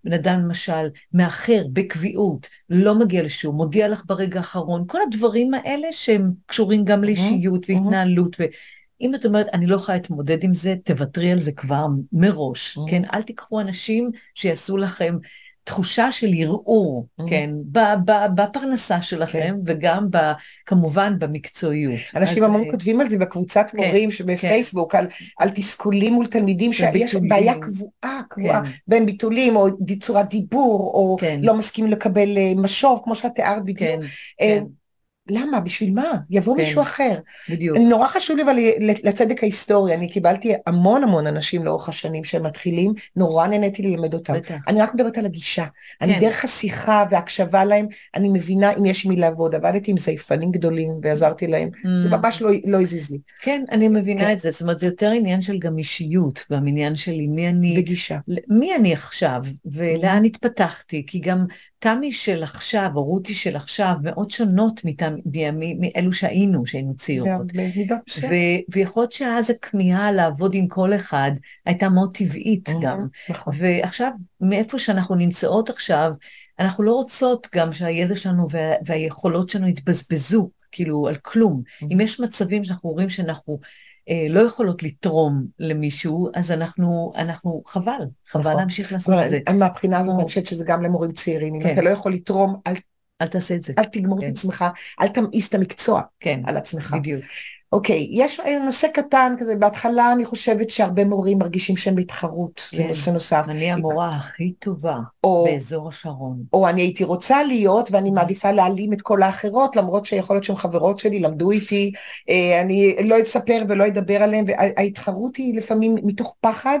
בן 0.03 0.13
אדם 0.13 0.39
למשל 0.39 0.87
מאחר 1.13 1.63
בקביעות, 1.73 2.49
לא 2.69 2.95
מגיע 2.99 3.23
לשיעור, 3.23 3.55
מודיע 3.55 3.87
לך 3.87 4.03
ברגע 4.05 4.37
האחרון, 4.39 4.83
כל 4.87 4.99
הדברים 5.07 5.53
האלה 5.53 5.87
שהם 5.91 6.31
קשורים 6.45 6.85
גם 6.85 7.03
לאישיות 7.03 7.65
והתנהלות. 7.69 8.35
ואם 8.39 9.15
את 9.15 9.25
אומרת, 9.25 9.47
אני 9.53 9.67
לא 9.67 9.75
יכולה 9.75 9.97
להתמודד 9.97 10.43
עם 10.43 10.53
זה, 10.53 10.75
תוותרי 10.83 11.31
על 11.31 11.39
זה 11.39 11.51
כבר 11.51 11.85
מראש, 12.11 12.77
כן? 12.87 13.01
אל 13.13 13.21
תיקחו 13.21 13.61
אנשים 13.61 14.11
שיעשו 14.35 14.77
לכם 14.77 15.17
תחושה 15.67 16.11
של 16.11 16.27
ערעור, 16.37 17.07
mm-hmm. 17.21 17.29
כן, 17.29 17.49
בפרנסה 18.35 19.01
שלכם, 19.01 19.39
כן. 19.39 19.55
וגם 19.65 20.07
ב, 20.11 20.17
כמובן 20.65 21.19
במקצועיות. 21.19 21.99
אנשים 22.15 22.43
המון 22.43 22.61
אז... 22.61 22.67
כותבים 22.71 23.01
על 23.01 23.09
זה 23.09 23.17
בקבוצת 23.17 23.67
כן, 23.71 23.77
מורים 23.77 24.11
שבפייסבוק, 24.11 24.91
כן. 24.91 24.97
על, 24.97 25.07
על 25.37 25.49
תסכולים 25.49 26.13
מול 26.13 26.27
תלמידים, 26.27 26.73
שיש 26.73 27.15
בעיה 27.15 27.53
קבועה, 27.53 28.21
קבועה, 28.29 28.63
כן. 28.63 28.69
בין 28.87 29.05
ביטולים, 29.05 29.55
או 29.55 29.67
צורת 30.01 30.29
דיבור, 30.29 30.91
או 30.93 31.17
כן. 31.19 31.39
לא 31.43 31.53
מסכים 31.53 31.87
לקבל 31.87 32.37
אה, 32.37 32.53
משוב, 32.55 33.01
כמו 33.03 33.15
שאת 33.15 33.31
תיארת 33.35 33.63
בדיוק. 33.63 33.79
כן, 33.79 33.99
אה, 34.41 34.59
כן. 34.59 34.63
למה? 35.29 35.59
בשביל 35.59 35.93
מה? 35.93 36.11
יבוא 36.29 36.55
כן, 36.55 36.61
מישהו 36.61 36.81
אחר. 36.81 37.19
בדיוק. 37.49 37.77
נורא 37.77 38.07
חשוב 38.07 38.37
לי 38.37 38.43
אבל 38.43 38.57
לצדק 39.03 39.43
ההיסטורי, 39.43 39.93
אני 39.93 40.09
קיבלתי 40.09 40.53
המון 40.67 41.03
המון 41.03 41.27
אנשים 41.27 41.65
לאורך 41.65 41.89
השנים 41.89 42.23
שהם 42.23 42.43
מתחילים, 42.43 42.93
נורא 43.15 43.47
נהניתי 43.47 43.81
ללמד 43.81 44.13
אותם. 44.13 44.33
בטח. 44.33 44.55
אני 44.67 44.81
רק 44.81 44.93
מדברת 44.93 45.17
על 45.17 45.25
הגישה. 45.25 45.65
כן. 45.65 46.05
אני 46.09 46.19
דרך 46.19 46.43
השיחה 46.43 47.05
והקשבה 47.11 47.65
להם, 47.65 47.87
אני 48.15 48.29
מבינה 48.29 48.71
אם 48.73 48.85
יש 48.85 49.05
מי 49.05 49.15
לעבוד. 49.15 49.55
עבדתי 49.55 49.91
עם 49.91 49.97
זייפנים 49.97 50.51
גדולים 50.51 50.91
ועזרתי 51.03 51.47
להם, 51.47 51.69
mm. 51.73 51.87
זה 51.99 52.09
ממש 52.09 52.41
לא, 52.41 52.51
לא 52.65 52.81
הזיז 52.81 53.11
לי. 53.11 53.17
כן, 53.41 53.63
אני 53.71 53.87
מבינה 53.87 54.21
כן. 54.21 54.31
את 54.31 54.39
זה. 54.39 54.51
זאת 54.51 54.61
אומרת, 54.61 54.79
זה 54.79 54.85
יותר 54.85 55.09
עניין 55.11 55.41
של 55.41 55.59
גם 55.59 55.77
אישיות, 55.77 56.45
והעניין 56.49 56.95
שלי, 56.95 57.27
מי 57.27 57.49
אני... 57.49 57.75
וגישה. 57.79 58.17
מי 58.47 58.75
אני 58.75 58.93
עכשיו, 58.93 59.43
ולאן. 59.65 60.25
התפתחתי, 60.25 61.03
כי 61.07 61.19
גם 61.19 61.45
תמי 61.79 62.11
של 62.11 62.43
עכשיו, 62.43 62.89
או 62.95 63.03
רותי 63.03 63.33
של 63.33 63.55
עכשיו, 63.55 63.93
מאוד 64.03 64.31
שונות 64.31 64.85
מתמי 64.85 65.16
מאלו 65.79 66.13
שהיינו, 66.13 66.65
שהיינו 66.65 66.95
צעירות. 66.95 67.51
ויכול 68.73 69.03
להיות 69.03 69.11
שאז 69.11 69.49
הכמיהה 69.49 70.11
לעבוד 70.11 70.55
עם 70.55 70.67
כל 70.67 70.93
אחד 70.93 71.31
הייתה 71.65 71.89
מאוד 71.89 72.17
טבעית 72.17 72.69
גם. 72.81 73.07
נכון. 73.29 73.53
ועכשיו, 73.57 74.11
מאיפה 74.41 74.79
שאנחנו 74.79 75.15
נמצאות 75.15 75.69
עכשיו, 75.69 76.11
אנחנו 76.59 76.83
לא 76.83 76.93
רוצות 76.93 77.47
גם 77.55 77.73
שהידע 77.73 78.15
שלנו 78.15 78.47
והיכולות 78.85 79.49
שלנו 79.49 79.67
יתבזבזו, 79.67 80.49
כאילו, 80.71 81.07
על 81.07 81.15
כלום. 81.15 81.61
אם 81.93 82.01
יש 82.01 82.19
מצבים 82.19 82.63
שאנחנו 82.63 82.89
רואים 82.89 83.09
שאנחנו... 83.09 83.59
אה, 84.09 84.27
לא 84.29 84.39
יכולות 84.39 84.83
לתרום 84.83 85.45
למישהו, 85.59 86.29
אז 86.33 86.51
אנחנו, 86.51 87.11
אנחנו 87.15 87.61
חבל, 87.65 88.01
חבל 88.27 88.41
נכון. 88.41 88.55
להמשיך 88.57 88.91
לעשות 88.91 89.15
את 89.25 89.29
זה. 89.29 89.39
מהבחינה 89.53 89.99
הזאת, 89.99 90.15
אני 90.15 90.23
חושבת 90.23 90.47
שזה 90.47 90.65
גם 90.67 90.83
למורים 90.83 91.11
צעירים. 91.11 91.55
אם 91.55 91.61
כן. 91.61 91.73
אתה 91.73 91.81
לא 91.81 91.89
יכול 91.89 92.13
לתרום, 92.13 92.55
אל 92.67 92.73
אל 93.21 93.27
תעשה 93.27 93.55
את 93.55 93.63
זה. 93.63 93.73
אל 93.77 93.83
תגמור 93.83 94.21
כן. 94.21 94.27
את 94.27 94.31
עצמך, 94.31 94.65
אל 95.01 95.07
תמאיס 95.07 95.49
את 95.49 95.55
המקצוע 95.55 96.01
כן, 96.19 96.41
על 96.45 96.57
עצמך. 96.57 96.95
בדיוק. 96.99 97.23
אוקיי, 97.71 98.07
יש 98.11 98.39
נושא 98.65 98.87
קטן 98.87 99.35
כזה, 99.39 99.55
בהתחלה 99.55 100.11
אני 100.11 100.25
חושבת 100.25 100.69
שהרבה 100.69 101.05
מורים 101.05 101.37
מרגישים 101.37 101.77
שהם 101.77 101.95
בהתחרות, 101.95 102.61
כן. 102.69 102.77
זה 102.77 102.83
נושא 102.83 103.09
נוסף. 103.09 103.45
אני 103.49 103.71
המורה 103.71 104.15
הכי 104.15 104.53
טובה 104.59 104.97
או, 105.23 105.47
באזור 105.51 105.89
השרון. 105.89 106.43
או 106.53 106.69
אני 106.69 106.81
הייתי 106.81 107.03
רוצה 107.03 107.43
להיות 107.43 107.91
ואני 107.91 108.11
מעדיפה 108.11 108.51
להעלים 108.51 108.93
את 108.93 109.01
כל 109.01 109.23
האחרות, 109.23 109.75
למרות 109.75 110.05
שיכול 110.05 110.35
להיות 110.35 110.43
שהן 110.43 110.55
חברות 110.55 110.99
שלי, 110.99 111.19
למדו 111.19 111.51
איתי, 111.51 111.91
אה, 112.29 112.61
אני 112.61 112.95
לא 113.03 113.21
אספר 113.21 113.63
ולא 113.69 113.87
אדבר 113.87 114.23
עליהן, 114.23 114.45
וההתחרות 114.47 115.35
היא 115.35 115.57
לפעמים 115.57 115.95
מתוך 116.03 116.35
פחד 116.41 116.79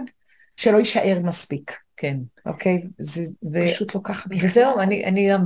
שלא 0.57 0.77
יישאר 0.77 1.19
מספיק. 1.23 1.86
כן. 1.97 2.17
אוקיי? 2.45 2.81
זה 2.99 3.23
ו... 3.53 3.67
פשוט 3.67 3.95
לא 3.95 4.01
ככה 4.03 4.29
בכלל. 4.29 4.45
וזהו, 4.45 4.79
אני, 4.79 5.05
אני 5.05 5.29
גם 5.29 5.45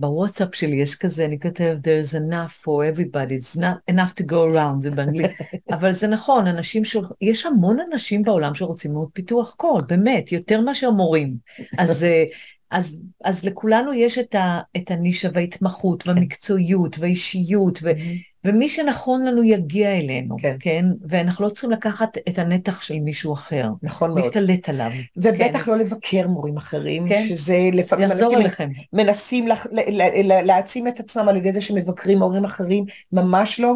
בוואטסאפ 0.00 0.54
שלי, 0.54 0.76
יש 0.76 0.94
כזה, 0.94 1.24
אני 1.24 1.40
כותב, 1.40 1.76
there's 1.82 2.14
enough 2.14 2.64
for 2.64 2.96
everybody, 2.96 3.42
it's 3.42 3.58
not 3.58 3.94
enough 3.94 4.22
to 4.22 4.24
go 4.26 4.54
around, 4.54 4.80
זה 4.80 4.90
באנגלית. 4.90 5.30
אבל 5.74 5.92
זה 5.92 6.06
נכון, 6.06 6.46
אנשים 6.46 6.84
ש... 6.84 6.96
יש 7.20 7.46
המון 7.46 7.78
אנשים 7.92 8.22
בעולם 8.22 8.54
שרוצים 8.54 8.92
מאוד 8.92 9.08
פיתוח 9.12 9.54
קוד, 9.54 9.88
באמת, 9.88 10.32
יותר 10.32 10.60
מאשר 10.60 10.90
מורים. 10.90 11.36
אז... 11.78 12.04
אה, 12.04 12.24
אז, 12.70 12.98
אז 13.24 13.44
לכולנו 13.44 13.94
יש 13.94 14.18
את, 14.18 14.34
ה, 14.34 14.60
את 14.76 14.90
הנישה 14.90 15.28
וההתמחות 15.34 16.08
והמקצועיות 16.08 16.98
והאישיות, 16.98 17.78
ו, 17.82 17.90
mm-hmm. 17.90 18.30
ומי 18.44 18.68
שנכון 18.68 19.24
לנו 19.24 19.44
יגיע 19.44 19.98
אלינו, 19.98 20.36
כן. 20.38 20.56
כן? 20.60 20.84
ואנחנו 21.08 21.44
לא 21.44 21.50
צריכים 21.50 21.70
לקחת 21.70 22.18
את 22.28 22.38
הנתח 22.38 22.82
של 22.82 22.98
מישהו 22.98 23.32
אחר. 23.32 23.68
נכון 23.82 24.10
מאוד. 24.10 24.24
להתעלת 24.24 24.68
עליו. 24.68 24.90
ובטח 25.16 25.64
כן. 25.64 25.70
לא 25.70 25.76
לבקר 25.80 26.28
מורים 26.28 26.56
אחרים, 26.56 27.08
כן. 27.08 27.24
שזה 27.28 27.58
לפעמים... 27.72 28.10
יחזור 28.10 28.36
אליכם. 28.36 28.68
מנסים 28.92 29.46
לה, 29.46 29.54
לה, 29.72 30.22
לה, 30.22 30.42
להעצים 30.42 30.88
את 30.88 31.00
עצמם 31.00 31.28
על 31.28 31.36
ידי 31.36 31.52
זה 31.52 31.60
שמבקרים 31.60 32.18
מורים 32.18 32.44
אחרים, 32.44 32.84
ממש 33.12 33.60
לא. 33.60 33.74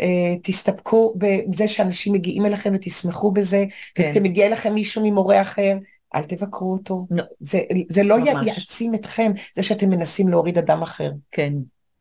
Uh, 0.00 0.04
תסתפקו 0.42 1.14
בזה 1.18 1.68
שאנשים 1.68 2.12
מגיעים 2.12 2.46
אליכם 2.46 2.72
ותשמחו 2.74 3.30
בזה, 3.30 3.64
כן. 3.94 4.08
וכשמגיע 4.08 4.46
אליכם 4.46 4.74
מישהו 4.74 5.02
ממורה 5.06 5.42
אחר, 5.42 5.76
אל 6.14 6.22
תבקרו 6.22 6.72
אותו. 6.72 7.06
No. 7.12 7.22
זה, 7.40 7.60
זה 7.88 8.02
לא 8.02 8.18
ממש. 8.18 8.46
יעצים 8.46 8.94
אתכם, 8.94 9.32
זה 9.54 9.62
שאתם 9.62 9.90
מנסים 9.90 10.28
להוריד 10.28 10.58
אדם 10.58 10.82
אחר. 10.82 11.10
כן. 11.30 11.52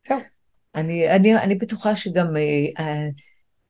טוב. 0.08 0.22
אני, 0.76 1.10
אני, 1.10 1.36
אני 1.36 1.56
בטוחה 1.56 1.96
שגם 1.96 2.38
אה, 2.78 3.08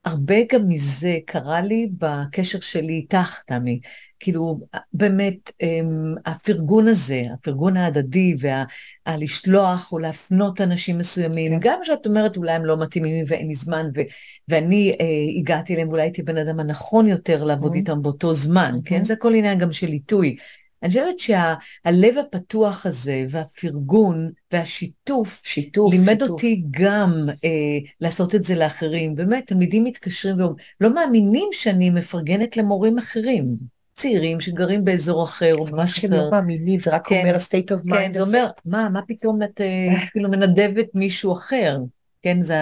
הרבה 0.06 0.36
גם 0.52 0.68
מזה 0.68 1.18
קרה 1.26 1.62
לי 1.62 1.90
בקשר 1.98 2.60
שלי 2.60 2.94
איתך, 2.94 3.42
תמי. 3.48 3.80
כאילו, 4.20 4.60
באמת, 4.94 5.52
אה, 5.62 5.80
הפרגון 6.26 6.88
הזה, 6.88 7.24
הפרגון 7.34 7.78
ההדדי, 7.78 8.36
והלשלוח 9.08 9.92
או 9.92 10.00
להפנות 10.00 10.62
אנשים 10.62 10.98
מסוימים, 10.98 11.52
כן. 11.52 11.58
גם 11.62 11.80
כשאת 11.84 12.06
אומרת 12.06 12.38
אולי 12.38 12.52
הם 12.52 12.66
לא 12.66 12.78
מתאימים 12.78 13.26
ואין 13.28 13.48
לי 13.48 13.56
זמן, 13.56 13.90
ו, 13.96 14.02
ואני 14.48 14.96
אה, 15.02 15.40
הגעתי 15.40 15.74
אליהם, 15.74 15.90
אולי 15.90 16.02
הייתי 16.02 16.24
בן 16.24 16.38
אדם 16.38 16.60
הנכון 16.60 17.08
יותר 17.08 17.44
לעבוד 17.44 17.74
mm-hmm. 17.74 17.76
איתם 17.76 18.02
באותו 18.02 18.34
זמן, 18.34 18.74
mm-hmm. 18.76 18.90
כן? 18.90 19.04
זה 19.04 19.14
הכל 19.14 19.36
עניין 19.36 19.60
גם 19.60 19.72
של 19.72 19.88
עיתוי. 19.88 20.36
אני 20.84 20.90
חושבת 20.90 21.20
שהלב 21.20 22.14
שה, 22.14 22.20
הפתוח 22.20 22.86
הזה 22.86 23.26
והפרגון 23.30 24.30
והשיתוף, 24.52 25.42
שיתוף, 25.44 25.94
לימד 25.94 26.10
שיתוף. 26.10 26.30
אותי 26.30 26.64
גם 26.72 27.30
אה, 27.44 27.50
לעשות 28.02 28.36
את 28.36 28.44
זה 28.44 28.56
לאחרים. 28.56 29.16
באמת, 29.16 29.48
תלמידים 29.48 29.84
מתקשרים 29.84 30.36
ולא 30.82 30.94
מאמינים 30.94 31.50
שאני 31.52 31.90
מפרגנת 31.90 32.58
למורים 32.58 32.98
אחרים. 32.98 33.74
צעירים 33.96 34.40
שגרים 34.40 34.86
באזור 34.86 35.24
אחר 35.24 35.56
או 35.56 35.66
ממש 35.66 36.06
אחר. 36.06 36.18
לא 36.18 36.32
מאמינים, 36.32 36.80
זה 36.80 36.96
רק 36.96 37.08
כן, 37.08 37.22
אומר 37.22 37.36
ה-state 37.36 37.72
of 37.72 37.90
mind. 37.90 37.96
כן, 37.96 38.14
זה 38.14 38.22
אומר, 38.22 38.48
מה, 38.66 38.90
מה 38.90 39.02
פתאום 39.08 39.44
את 39.44 39.62
אה, 39.62 39.88
כאילו 40.12 40.30
מנדבת 40.30 40.88
מישהו 40.94 41.34
אחר? 41.34 41.78
כן, 42.24 42.42
זה 42.42 42.56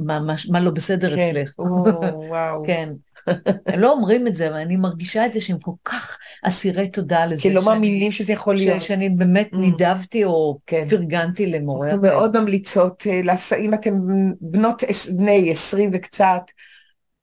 מה, 0.00 0.20
מה, 0.20 0.34
מה 0.50 0.60
לא 0.60 0.70
בסדר 0.70 1.16
כן. 1.16 1.22
אצלך. 1.22 1.54
או, 1.58 1.64
וואו. 2.30 2.64
כן. 2.66 2.88
הם 3.66 3.80
לא 3.80 3.92
אומרים 3.92 4.26
את 4.26 4.34
זה, 4.34 4.48
אבל 4.48 4.56
אני 4.56 4.76
מרגישה 4.76 5.26
את 5.26 5.32
זה 5.32 5.40
שהם 5.40 5.58
כל 5.58 5.72
כך 5.84 6.18
אסירי 6.42 6.88
תודה 6.88 7.26
לזה. 7.26 7.42
כי 7.42 7.52
לא 7.52 7.64
מאמינים 7.64 8.12
שזה 8.12 8.32
יכול 8.32 8.54
להיות. 8.54 8.82
שאני 8.82 9.08
באמת 9.08 9.50
mm. 9.52 9.56
נידבתי 9.56 10.24
או 10.24 10.58
כן. 10.66 10.88
פרגנתי 10.90 11.46
למורה. 11.46 11.90
אנחנו 11.90 12.02
מאוד 12.02 12.40
ממליצות, 12.40 13.06
אה, 13.06 13.58
אם 13.58 13.74
אתם 13.74 13.94
בנות 14.40 14.82
בני 15.16 15.50
עשרים 15.50 15.90
וקצת, 15.92 16.42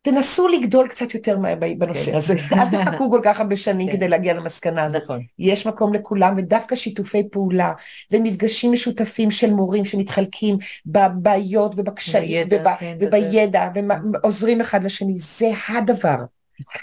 תנסו 0.05 0.47
לגדול 0.47 0.87
קצת 0.87 1.13
יותר 1.13 1.37
בנושא 1.77 2.11
כן. 2.11 2.17
הזה, 2.17 2.33
אל 2.53 2.69
תחכו 2.71 3.11
כל 3.11 3.19
כך 3.23 3.39
הרבה 3.39 3.55
שנים 3.55 3.87
כן. 3.87 3.93
כדי 3.93 4.07
להגיע 4.07 4.33
למסקנה 4.33 4.83
הזאת. 4.83 5.03
נכון. 5.03 5.21
יש 5.39 5.67
מקום 5.67 5.93
לכולם, 5.93 6.33
ודווקא 6.37 6.75
שיתופי 6.75 7.29
פעולה 7.31 7.73
ומפגשים 8.11 8.71
משותפים 8.71 9.31
של 9.31 9.53
מורים 9.53 9.85
שמתחלקים 9.85 10.57
בבעיות 10.85 11.73
ובקשיים 11.77 12.49
כן, 12.49 12.97
ובידע 12.99 13.69
ועוזרים 14.13 14.61
אחד 14.61 14.83
לשני, 14.83 15.17
זה 15.17 15.51
הדבר. 15.69 16.17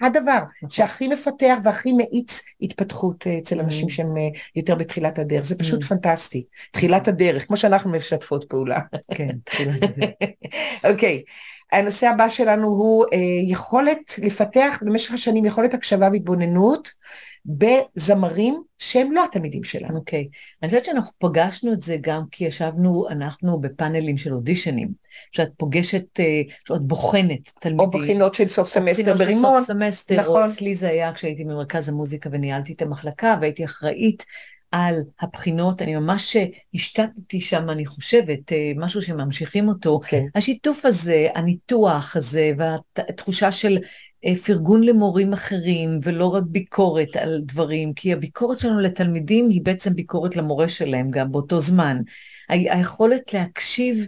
הדבר 0.00 0.38
נכון. 0.56 0.70
שהכי 0.70 1.08
מפתח 1.08 1.54
והכי 1.62 1.92
מאיץ 1.92 2.40
התפתחות 2.62 3.26
אה, 3.26 3.38
אצל 3.38 3.61
אנשים 3.61 3.87
mm. 3.87 3.90
שהם 3.90 4.16
אה, 4.16 4.28
יותר 4.56 4.74
בתחילת 4.74 5.18
הדרך, 5.18 5.44
זה 5.44 5.58
פשוט 5.58 5.82
mm. 5.82 5.87
פנטסטי. 5.87 6.44
תחילת 6.70 7.08
הדרך, 7.08 7.46
כמו 7.46 7.56
שאנחנו 7.56 7.90
משתפות 7.90 8.44
פעולה. 8.48 8.80
כן, 9.14 9.28
תחילת 9.44 9.82
הדרך. 9.82 10.11
אוקיי. 10.90 11.22
הנושא 11.72 12.08
הבא 12.08 12.28
שלנו 12.28 12.68
הוא 12.68 13.04
אה, 13.12 13.18
יכולת 13.42 14.12
לפתח 14.22 14.78
במשך 14.82 15.12
השנים 15.12 15.44
יכולת 15.44 15.74
הקשבה 15.74 16.08
והתבוננות 16.12 16.90
בזמרים 17.46 18.62
שהם 18.78 19.12
לא 19.12 19.24
התלמידים 19.24 19.64
שלנו. 19.64 19.98
אוקיי. 19.98 20.28
אוקיי. 20.31 20.37
אני 20.62 20.68
חושבת 20.68 20.85
שאנחנו 20.85 21.12
פגשנו 21.18 21.72
את 21.72 21.80
זה 21.80 21.96
גם 22.00 22.22
כי 22.30 22.44
ישבנו 22.44 23.08
אנחנו 23.11 23.61
בפאנלים 23.61 24.18
של 24.18 24.32
אודישנים, 24.32 24.88
שאת 25.32 25.48
פוגשת, 25.56 26.20
אה, 26.20 26.42
שאת 26.68 26.82
בוחנת 26.82 27.52
תלמידים. 27.61 27.80
או 27.80 27.90
בחינות 27.90 28.35
של 28.35 28.48
סוף 28.48 28.68
סמסטר 28.68 29.14
ברימון. 29.14 29.44
או 29.44 29.50
בחינות 29.50 29.56
של 29.56 29.66
סוף 29.66 29.66
סמסטר, 29.66 30.20
נכון. 30.20 30.42
או 30.42 30.46
אצלי 30.46 30.74
זה 30.74 30.88
היה 30.88 31.12
כשהייתי 31.12 31.44
במרכז 31.44 31.88
המוזיקה 31.88 32.30
וניהלתי 32.32 32.72
את 32.72 32.82
המחלקה 32.82 33.37
והייתי 33.40 33.64
אחראית 33.64 34.24
על 34.72 34.94
הבחינות, 35.20 35.82
אני 35.82 35.94
ממש 35.94 36.37
השתתתי 36.74 37.40
שם, 37.40 37.70
אני 37.70 37.87
חושבת, 37.87 38.52
אה, 38.52 38.72
משהו 38.76 39.02
שממשיכים 39.02 39.68
אותו. 39.68 40.00
כן. 40.06 40.24
השיתוף 40.35 40.85
הזה, 40.85 41.28
הניתוח 41.35 42.16
הזה, 42.16 42.52
והתחושה 42.58 43.52
של 43.52 43.78
אה, 44.24 44.37
פרגון 44.37 44.82
למורים 44.85 45.32
אחרים, 45.32 46.00
ולא 46.02 46.26
רק 46.26 46.42
ביקורת 46.46 47.16
על 47.16 47.42
דברים, 47.46 47.94
כי 47.94 48.12
הביקורת 48.12 48.58
שלנו 48.58 48.80
לתלמידים 48.80 49.48
היא 49.48 49.61
בעצם 49.64 49.94
ביקורת 49.94 50.37
למורה 50.37 50.68
שלהם 50.68 51.11
גם 51.11 51.32
באותו 51.32 51.61
זמן. 51.61 52.00
היכולת 52.48 53.35
להקשיב 53.35 54.06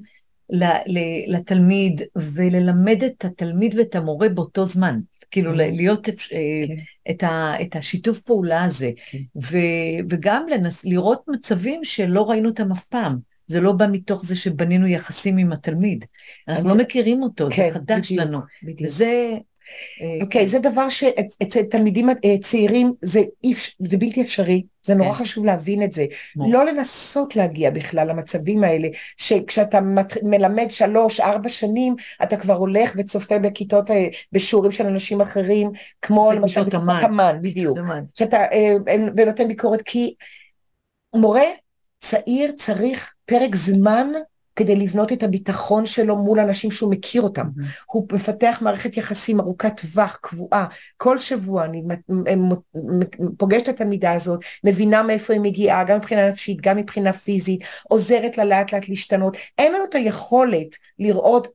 לתלמיד 1.27 2.03
וללמד 2.16 3.03
את 3.03 3.24
התלמיד 3.24 3.74
ואת 3.79 3.94
המורה 3.94 4.29
באותו 4.29 4.64
זמן. 4.64 5.00
כאילו 5.35 5.53
mm-hmm. 5.53 5.57
להיות 5.57 6.09
אה, 6.09 6.14
כן. 6.68 6.75
את, 7.11 7.23
ה, 7.23 7.55
את 7.62 7.77
השיתוף 7.77 8.20
פעולה 8.20 8.64
הזה, 8.64 8.90
כן. 9.11 9.18
ו, 9.42 9.57
וגם 10.11 10.47
לנס, 10.51 10.85
לראות 10.85 11.23
מצבים 11.29 11.85
שלא 11.85 12.31
ראינו 12.31 12.49
אותם 12.49 12.73
אף 12.73 12.85
פעם. 12.85 13.18
זה 13.47 13.61
לא 13.61 13.73
בא 13.73 13.87
מתוך 13.92 14.25
זה 14.25 14.37
שבנינו 14.37 14.87
יחסים 14.87 15.37
עם 15.37 15.53
התלמיד. 15.53 16.05
אנחנו 16.49 16.68
לא 16.68 16.77
מכירים 16.77 17.23
אותו, 17.23 17.49
כן, 17.51 17.68
זה 17.68 17.75
חדש 17.75 18.12
בדיוק, 18.12 18.27
לנו. 18.27 18.38
וזה 18.85 19.33
אוקיי, 20.22 20.40
okay, 20.40 20.44
כן. 20.44 20.46
זה 20.46 20.59
דבר 20.59 20.88
שאצל 20.88 21.62
תלמידים 21.62 22.11
אה, 22.11 22.14
צעירים 22.42 22.92
זה, 23.03 23.20
זה 23.79 23.96
בלתי 23.96 24.22
אפשרי, 24.22 24.62
זה 24.83 24.94
נורא 24.94 25.12
כן. 25.12 25.14
חשוב 25.14 25.44
להבין 25.44 25.83
את 25.83 25.92
זה. 25.92 26.07
לא 26.37 26.64
לנסות 26.64 27.37
להגיע 27.37 27.70
בכלל 27.70 28.09
למצבים 28.09 28.64
האלה, 28.64 28.88
שכשאתה 29.16 29.81
מלמד 30.22 30.66
שלוש, 30.68 31.20
ארבע 31.20 31.48
שנים, 31.48 31.96
אתה 32.22 32.37
כבר 32.37 32.55
הולך 32.55 32.92
וצופה 32.96 33.38
בכיתות, 33.38 33.90
אה, 33.90 34.09
בשיעורים 34.33 34.72
של 34.72 34.87
אנשים 34.87 35.20
אחרים, 35.20 35.70
כמו 36.03 36.33
למשל, 36.33 36.70
תמן, 37.00 37.38
בדיוק. 37.42 37.79
שאתה, 38.14 38.44
ונותן 39.16 39.48
ביקורת, 39.48 39.83
כי 39.83 40.14
מורה 41.14 41.46
צעיר 41.98 42.53
צריך 42.53 43.14
פרק 43.27 43.55
זמן 43.55 44.12
כדי 44.57 44.77
לבנות 44.77 45.12
את 45.12 45.23
הביטחון 45.23 45.87
שלו 45.87 46.17
מול 46.17 46.40
אנשים 46.40 46.71
שהוא 46.71 46.90
מכיר 46.90 47.23
אותם. 47.23 47.47
Mm-hmm. 47.47 47.85
הוא 47.87 48.07
מפתח 48.12 48.59
מערכת 48.62 48.97
יחסים 48.97 49.40
ארוכת 49.40 49.81
טווח, 49.81 50.19
קבועה. 50.23 50.67
כל 50.97 51.19
שבוע 51.19 51.64
אני 51.64 51.83
פוגשת 53.38 53.62
את 53.62 53.69
התלמידה 53.69 54.12
הזאת, 54.12 54.40
מבינה 54.64 55.03
מאיפה 55.03 55.33
היא 55.33 55.40
מגיעה, 55.40 55.85
גם 55.85 55.97
מבחינה 55.97 56.29
נפשית, 56.29 56.61
גם 56.61 56.77
מבחינה 56.77 57.12
פיזית, 57.12 57.64
עוזרת 57.88 58.38
לה 58.38 58.45
לאט 58.45 58.73
לאט 58.73 58.88
להשתנות. 58.88 59.37
אין 59.59 59.73
לנו 59.73 59.85
את 59.85 59.95
היכולת 59.95 60.69
לראות 60.99 61.49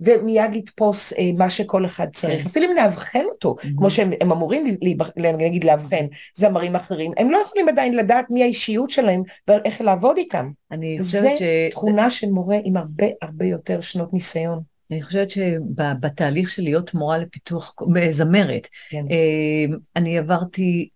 ומיד 0.00 0.54
לתפוס 0.54 1.12
אה, 1.12 1.30
מה 1.38 1.50
שכל 1.50 1.86
אחד 1.86 2.06
צריך. 2.12 2.42
כן. 2.42 2.48
אפילו 2.48 2.66
אם 2.66 2.74
נאבחן 2.76 3.24
אותו, 3.32 3.56
mm-hmm. 3.58 3.68
כמו 3.76 3.90
שהם 3.90 4.12
אמורים, 4.22 4.76
נגיד, 5.16 5.64
לאבחן 5.64 6.04
זמרים 6.36 6.76
אחרים, 6.76 7.12
הם 7.16 7.30
לא 7.30 7.38
יכולים 7.46 7.68
עדיין 7.68 7.96
לדעת 7.96 8.24
מי 8.30 8.42
האישיות 8.42 8.90
שלהם 8.90 9.22
ואיך 9.48 9.80
לעבוד 9.80 10.16
איתם. 10.16 10.50
אני 10.70 10.98
חושבת 11.00 11.38
ש... 11.38 11.42
זו 11.42 11.46
תכונה 11.70 12.10
של 12.10 12.30
מורה 12.30 12.56
עם 12.64 12.76
הרבה 12.76 13.06
הרבה 13.22 13.46
יותר 13.46 13.80
שנות 13.80 14.12
ניסיון. 14.12 14.60
אני 14.90 15.02
חושבת 15.02 15.30
שבתהליך 15.30 16.50
של 16.50 16.62
להיות 16.62 16.94
מורה 16.94 17.18
לפיתוח, 17.18 17.74
זמרת, 18.10 18.68
כן. 18.90 19.04
אה, 19.10 19.76
אני 19.96 20.18
עברתי 20.18 20.88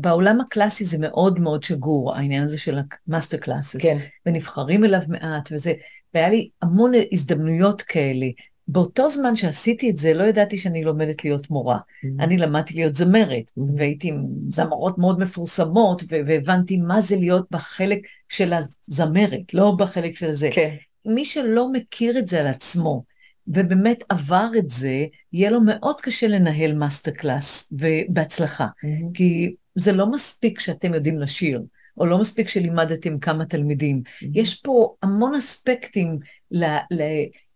בעולם 0.00 0.40
הקלאסי 0.40 0.84
זה 0.84 0.98
מאוד 1.00 1.40
מאוד 1.40 1.62
שגור, 1.62 2.14
העניין 2.14 2.42
הזה 2.42 2.58
של 2.58 2.78
ה 3.08 3.12
master 3.12 3.36
classes, 3.36 3.82
כן. 3.82 3.98
ונבחרים 4.26 4.84
אליו 4.84 5.00
מעט 5.08 5.48
וזה, 5.52 5.72
והיה 6.14 6.28
לי 6.28 6.48
המון 6.62 6.92
הזדמנויות 7.12 7.82
כאלה. 7.82 8.26
באותו 8.68 9.10
זמן 9.10 9.36
שעשיתי 9.36 9.90
את 9.90 9.96
זה, 9.96 10.14
לא 10.14 10.24
ידעתי 10.24 10.58
שאני 10.58 10.84
לומדת 10.84 11.24
להיות 11.24 11.50
מורה. 11.50 11.78
Mm-hmm. 11.78 12.22
אני 12.24 12.38
למדתי 12.38 12.74
להיות 12.74 12.94
זמרת, 12.94 13.44
mm-hmm. 13.48 13.62
והייתי 13.76 14.08
עם 14.08 14.24
זמרות 14.48 14.98
מאוד 14.98 15.20
מפורסמות, 15.20 16.02
והבנתי 16.08 16.76
מה 16.76 17.00
זה 17.00 17.16
להיות 17.16 17.46
בחלק 17.50 18.06
של 18.28 18.52
הזמרת, 18.52 19.54
לא 19.54 19.74
בחלק 19.78 20.16
של 20.16 20.32
זה. 20.32 20.48
כן. 20.52 20.74
מי 21.06 21.24
שלא 21.24 21.72
מכיר 21.72 22.18
את 22.18 22.28
זה 22.28 22.40
על 22.40 22.46
עצמו, 22.46 23.04
ובאמת 23.46 24.04
עבר 24.08 24.50
את 24.58 24.70
זה, 24.70 25.06
יהיה 25.32 25.50
לו 25.50 25.60
מאוד 25.60 26.00
קשה 26.00 26.28
לנהל 26.28 26.74
master 26.74 27.10
class, 27.10 27.72
ובהצלחה. 27.72 28.66
Mm-hmm. 28.66 29.10
כי 29.14 29.54
זה 29.74 29.92
לא 29.92 30.06
מספיק 30.10 30.60
שאתם 30.60 30.94
יודעים 30.94 31.18
לשיר. 31.18 31.62
או 31.98 32.06
לא 32.06 32.18
מספיק 32.18 32.48
שלימדתם 32.48 33.18
כמה 33.18 33.44
תלמידים. 33.44 34.02
Mm-hmm. 34.04 34.26
יש 34.34 34.54
פה 34.54 34.94
המון 35.02 35.34
אספקטים 35.34 36.18
ל, 36.50 36.64
ל, 36.90 37.02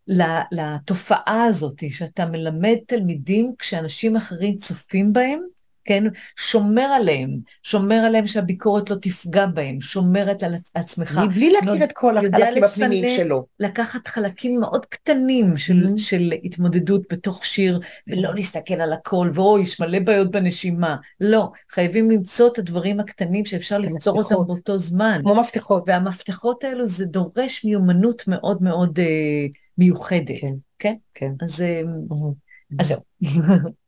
ל, 0.09 0.22
לתופעה 0.53 1.44
הזאת, 1.44 1.83
שאתה 1.90 2.27
מלמד 2.27 2.77
תלמידים 2.87 3.55
כשאנשים 3.59 4.16
אחרים 4.16 4.57
צופים 4.57 5.12
בהם, 5.12 5.40
כן? 5.87 6.05
שומר 6.37 6.83
עליהם, 6.83 7.38
שומר 7.62 7.94
עליהם 7.96 8.27
שהביקורת 8.27 8.90
לא 8.90 8.96
תפגע 9.03 9.46
בהם, 9.46 9.81
שומרת 9.81 10.42
על 10.42 10.55
עצמך. 10.75 11.20
מבלי 11.25 11.53
להכיר 11.53 11.85
את 11.85 11.92
כל 11.92 12.16
החלקים 12.16 12.64
הפנימיים 12.64 13.09
שלו. 13.09 13.46
לקחת 13.61 14.09
חלקים 14.09 14.61
מאוד 14.61 14.87
קטנים 14.87 15.57
של, 15.57 15.87
mm-hmm. 15.87 15.99
של 16.01 16.33
התמודדות 16.44 17.03
בתוך 17.12 17.44
שיר, 17.44 17.81
ולא 18.09 18.35
להסתכל 18.35 18.75
על 18.75 18.92
הכל, 18.92 19.31
ואוי, 19.35 19.62
יש 19.62 19.81
מלא 19.81 19.99
בעיות 19.99 20.31
בנשימה. 20.31 20.96
לא, 21.20 21.51
חייבים 21.70 22.11
למצוא 22.11 22.49
את 22.49 22.59
הדברים 22.59 23.01
הקטנים 23.01 23.44
שאפשר 23.44 23.79
ליצור 23.79 24.18
אותם 24.18 24.35
באותו 24.46 24.79
זמן. 24.79 25.20
כמו 25.22 25.35
מפתחות. 25.35 25.85
והמפתחות 25.87 26.64
האלו, 26.64 26.87
זה 26.87 27.07
דורש 27.07 27.64
מיומנות 27.64 28.22
מאוד 28.29 28.62
מאוד 28.62 28.99
אה, 28.99 29.46
מיוחדת. 29.79 30.40
כן, 30.40 30.55
כן. 30.79 30.94
כן. 31.14 31.33
אז, 31.40 31.61
אה, 31.61 31.83
mm-hmm. 32.11 32.75
אז 32.79 32.87
זהו. 32.88 33.01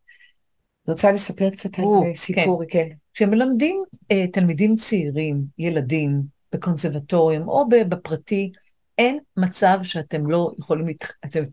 רוצה 0.89 1.13
לספר 1.13 1.51
קצת 1.51 1.79
על 1.79 1.85
אה, 1.85 2.15
סיפור, 2.15 2.63
כן. 2.69 2.89
כן. 2.89 2.95
כשמלמדים 3.15 3.85
uh, 3.93 4.17
תלמידים 4.33 4.77
צעירים, 4.77 5.45
ילדים, 5.59 6.23
בקונסרבטוריום 6.53 7.49
או 7.49 7.69
בפרטי, 7.69 8.53
אין 8.99 9.19
מצב 9.37 9.79
שאתם 9.83 10.31
לא 10.31 10.53
יכולים, 10.59 10.97
אתם 11.25 11.45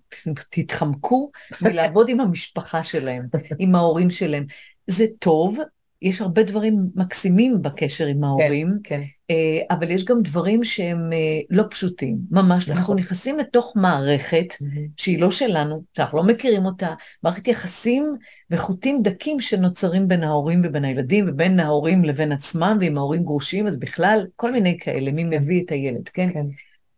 תתחמקו 0.50 1.32
מלעבוד 1.62 2.10
עם 2.10 2.20
המשפחה 2.20 2.84
שלהם, 2.84 3.26
עם 3.60 3.76
ההורים 3.76 4.10
שלהם. 4.10 4.46
זה 4.88 5.06
טוב, 5.20 5.58
יש 6.06 6.22
הרבה 6.22 6.44
דברים 6.44 6.90
מקסימים 6.96 7.62
בקשר 7.62 8.06
עם 8.06 8.24
ההורים, 8.24 8.78
כן, 8.84 9.02
כן. 9.28 9.36
אבל 9.70 9.92
יש 9.92 10.06
גם 10.06 10.22
דברים 10.22 10.64
שהם 10.64 11.14
אה, 11.14 11.40
לא 11.50 11.64
פשוטים, 11.70 12.18
ממש. 12.32 12.64
נכון. 12.64 12.78
אנחנו 12.78 12.96
נכנסים 12.96 13.38
לתוך 13.38 13.74
מערכת 13.76 14.46
mm-hmm. 14.52 14.80
שהיא 14.98 15.20
לא 15.20 15.32
שלנו, 15.32 15.84
שאנחנו 15.98 16.18
לא 16.18 16.24
מכירים 16.24 16.66
אותה, 16.66 16.94
מערכת 17.24 17.48
יחסים 17.48 18.16
וחוטים 18.52 19.02
דקים 19.04 19.40
שנוצרים 19.40 20.08
בין 20.08 20.24
ההורים 20.24 20.62
ובין 20.64 20.86
הילדים, 20.86 21.26
ובין 21.28 21.60
ההורים 21.60 22.04
לבין 22.04 22.32
עצמם, 22.32 22.78
ואם 22.82 22.98
ההורים 22.98 23.24
גרושים, 23.24 23.68
אז 23.68 23.78
בכלל, 23.78 24.26
כל 24.36 24.52
מיני 24.52 24.78
כאלה, 24.80 25.12
מי 25.12 25.24
כן. 25.24 25.30
מביא 25.30 25.64
את 25.64 25.72
הילד, 25.72 26.10
כן? 26.10 26.34
כן. 26.34 26.46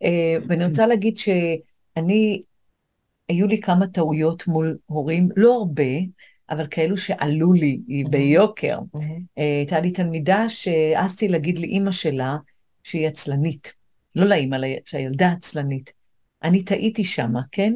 אה, 0.03 0.37
ואני 0.47 0.65
רוצה 0.65 0.87
להגיד 0.87 1.17
שאני, 1.17 2.41
היו 3.29 3.47
לי 3.47 3.61
כמה 3.61 3.87
טעויות 3.87 4.47
מול 4.47 4.77
הורים, 4.85 5.29
לא 5.35 5.53
הרבה, 5.55 5.83
אבל 6.49 6.67
כאלו 6.71 6.97
שעלו 6.97 7.53
לי 7.53 7.79
ביוקר. 8.09 8.79
הייתה 9.35 9.79
לי 9.79 9.91
תלמידה 9.91 10.49
שהעזתי 10.49 11.27
להגיד 11.27 11.59
לאימא 11.59 11.91
שלה 11.91 12.37
שהיא 12.83 13.07
עצלנית. 13.07 13.73
לא 14.15 14.25
לאימא, 14.25 14.57
שהילדה 14.85 15.31
עצלנית. 15.31 15.93
אני 16.43 16.63
טעיתי 16.63 17.03
שמה, 17.03 17.41
כן? 17.51 17.73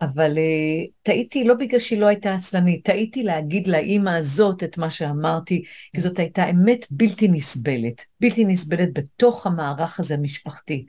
אבל 0.00 0.32
uh, 0.32 0.90
טעיתי 1.02 1.44
לא 1.44 1.54
בגלל 1.54 1.80
שהיא 1.80 1.98
לא 1.98 2.06
הייתה 2.06 2.34
עצלנית, 2.34 2.84
טעיתי 2.84 3.22
להגיד 3.22 3.66
לאימא 3.66 4.10
הזאת 4.10 4.64
את 4.64 4.78
מה 4.78 4.90
שאמרתי, 4.90 5.64
כי 5.94 6.00
זאת 6.00 6.18
הייתה 6.18 6.50
אמת 6.50 6.86
בלתי 6.90 7.28
נסבלת, 7.28 8.04
בלתי 8.20 8.44
נסבלת 8.44 8.88
בתוך 8.92 9.46
המערך 9.46 10.00
הזה 10.00 10.14
המשפחתי. 10.14 10.86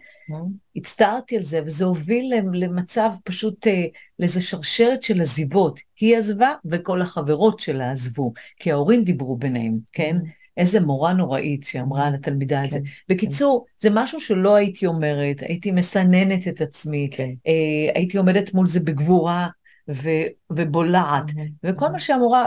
הצטערתי 0.75 1.37
על 1.37 1.43
זה, 1.43 1.61
וזה 1.65 1.85
הוביל 1.85 2.33
למצב 2.53 3.11
פשוט, 3.23 3.67
uh, 3.67 3.69
לאיזה 4.19 4.41
שרשרת 4.41 5.03
של 5.03 5.21
עזיבות. 5.21 5.79
היא 5.99 6.17
עזבה 6.17 6.53
וכל 6.65 7.01
החברות 7.01 7.59
שלה 7.59 7.91
עזבו, 7.91 8.33
כי 8.59 8.71
ההורים 8.71 9.03
דיברו 9.03 9.37
ביניהם, 9.37 9.79
כן? 9.91 10.17
איזה 10.57 10.79
מורה 10.79 11.13
נוראית 11.13 11.63
שאמרה 11.63 12.09
לתלמידה 12.09 12.65
את 12.65 12.71
זה. 12.71 12.79
כן, 12.79 13.13
בקיצור, 13.13 13.65
כן. 13.67 13.73
זה 13.79 13.89
משהו 13.93 14.21
שלא 14.21 14.55
הייתי 14.55 14.85
אומרת, 14.85 15.41
הייתי 15.41 15.71
מסננת 15.71 16.47
את 16.47 16.61
עצמי, 16.61 17.09
כן. 17.11 17.29
אה, 17.47 17.91
הייתי 17.95 18.17
עומדת 18.17 18.53
מול 18.53 18.67
זה 18.67 18.79
בגבורה 18.79 19.47
ו, 19.89 20.09
ובולעת. 20.49 21.23
וכל 21.63 21.87
מה 21.87 21.99
שהמורה, 21.99 22.45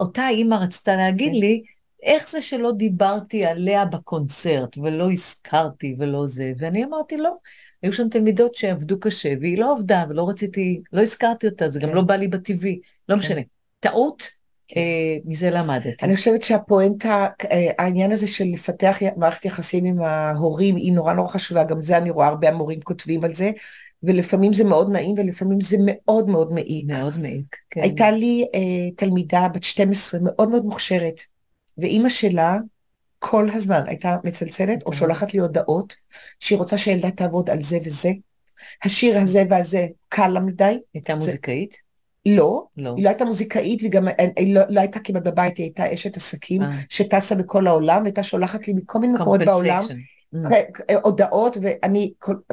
אותה 0.00 0.28
אימא 0.28 0.54
רצתה 0.54 0.96
להגיד 0.96 1.34
לי, 1.34 1.62
איך 2.02 2.30
זה 2.30 2.42
שלא 2.42 2.72
דיברתי 2.72 3.44
עליה 3.44 3.84
בקונצרט, 3.84 4.78
ולא 4.78 5.12
הזכרתי 5.12 5.96
ולא 5.98 6.26
זה, 6.26 6.52
ואני 6.58 6.84
אמרתי 6.84 7.16
לא. 7.16 7.34
היו 7.82 7.92
שם 7.92 8.08
תלמידות 8.08 8.54
שעבדו 8.54 9.00
קשה, 9.00 9.34
והיא 9.40 9.58
לא 9.58 9.72
עבדה, 9.72 10.04
ולא 10.08 10.28
רציתי, 10.28 10.80
לא 10.92 11.02
הזכרתי 11.02 11.46
אותה, 11.46 11.68
זה 11.68 11.80
גם 11.80 11.94
לא 11.94 12.02
בא 12.02 12.16
לי 12.16 12.28
בטבעי, 12.28 12.80
לא 13.08 13.16
משנה. 13.16 13.40
טעות, 13.80 14.22
כן. 14.22 14.28
אה, 14.28 14.35
מזה 15.24 15.50
למדתי. 15.50 15.90
אני 16.02 16.16
חושבת 16.16 16.42
שהפואנטה, 16.42 17.26
אה, 17.52 17.70
העניין 17.78 18.12
הזה 18.12 18.26
של 18.26 18.44
לפתח 18.52 18.98
מערכת 19.16 19.44
יחסים 19.44 19.84
עם 19.84 20.00
ההורים 20.00 20.76
היא 20.76 20.92
נורא 20.92 21.12
נורא 21.12 21.28
חשובה, 21.28 21.64
גם 21.64 21.82
זה 21.82 21.98
אני 21.98 22.10
רואה 22.10 22.26
הרבה 22.26 22.48
המורים 22.48 22.80
כותבים 22.80 23.24
על 23.24 23.34
זה, 23.34 23.50
ולפעמים 24.02 24.52
זה 24.52 24.64
מאוד 24.64 24.90
נעים 24.92 25.14
ולפעמים 25.18 25.60
זה 25.60 25.76
מאוד 25.80 26.28
מאוד 26.28 26.52
מעיק. 26.52 26.84
מאוד 26.86 27.18
מעיק, 27.18 27.56
כן. 27.70 27.82
הייתה 27.82 28.10
לי 28.10 28.46
אה, 28.54 28.90
תלמידה 28.96 29.48
בת 29.48 29.62
12 29.62 30.20
מאוד 30.22 30.48
מאוד 30.48 30.64
מוכשרת, 30.64 31.20
ואימא 31.78 32.08
שלה 32.08 32.58
כל 33.18 33.48
הזמן 33.52 33.82
הייתה 33.86 34.16
מצלצלת 34.24 34.82
או 34.82 34.92
שולחת 34.92 35.34
לי 35.34 35.40
הודעות 35.40 35.96
שהיא 36.40 36.58
רוצה 36.58 36.78
שהילדה 36.78 37.10
תעבוד 37.10 37.50
על 37.50 37.62
זה 37.62 37.78
וזה. 37.84 38.10
השיר 38.84 39.18
הזה 39.18 39.42
והזה 39.50 39.86
קל 40.08 40.28
לה 40.28 40.40
מדי. 40.40 40.78
הייתה 40.94 41.14
מוזיקאית? 41.14 41.85
לא, 42.26 42.66
לא, 42.76 42.94
היא 42.96 43.04
לא 43.04 43.08
הייתה 43.08 43.24
מוזיקאית 43.24 43.82
והיא 43.82 43.92
אה, 44.20 44.26
היא 44.36 44.54
לא, 44.54 44.60
לא 44.68 44.80
הייתה 44.80 45.00
כמעט 45.00 45.22
בבית, 45.22 45.56
היא 45.56 45.64
הייתה 45.64 45.94
אשת 45.94 46.16
עסקים 46.16 46.62
אה. 46.62 46.70
שטסה 46.88 47.34
בכל 47.34 47.66
העולם 47.66 48.02
והייתה 48.02 48.22
שולחת 48.22 48.68
לי 48.68 48.74
מכל 48.74 48.98
מיני 48.98 49.12
מקומות 49.12 49.40
בעולם. 49.40 49.82
Mm. 50.34 50.52
אה, 50.90 50.96
הודעות 51.02 51.56
ואני 51.60 52.12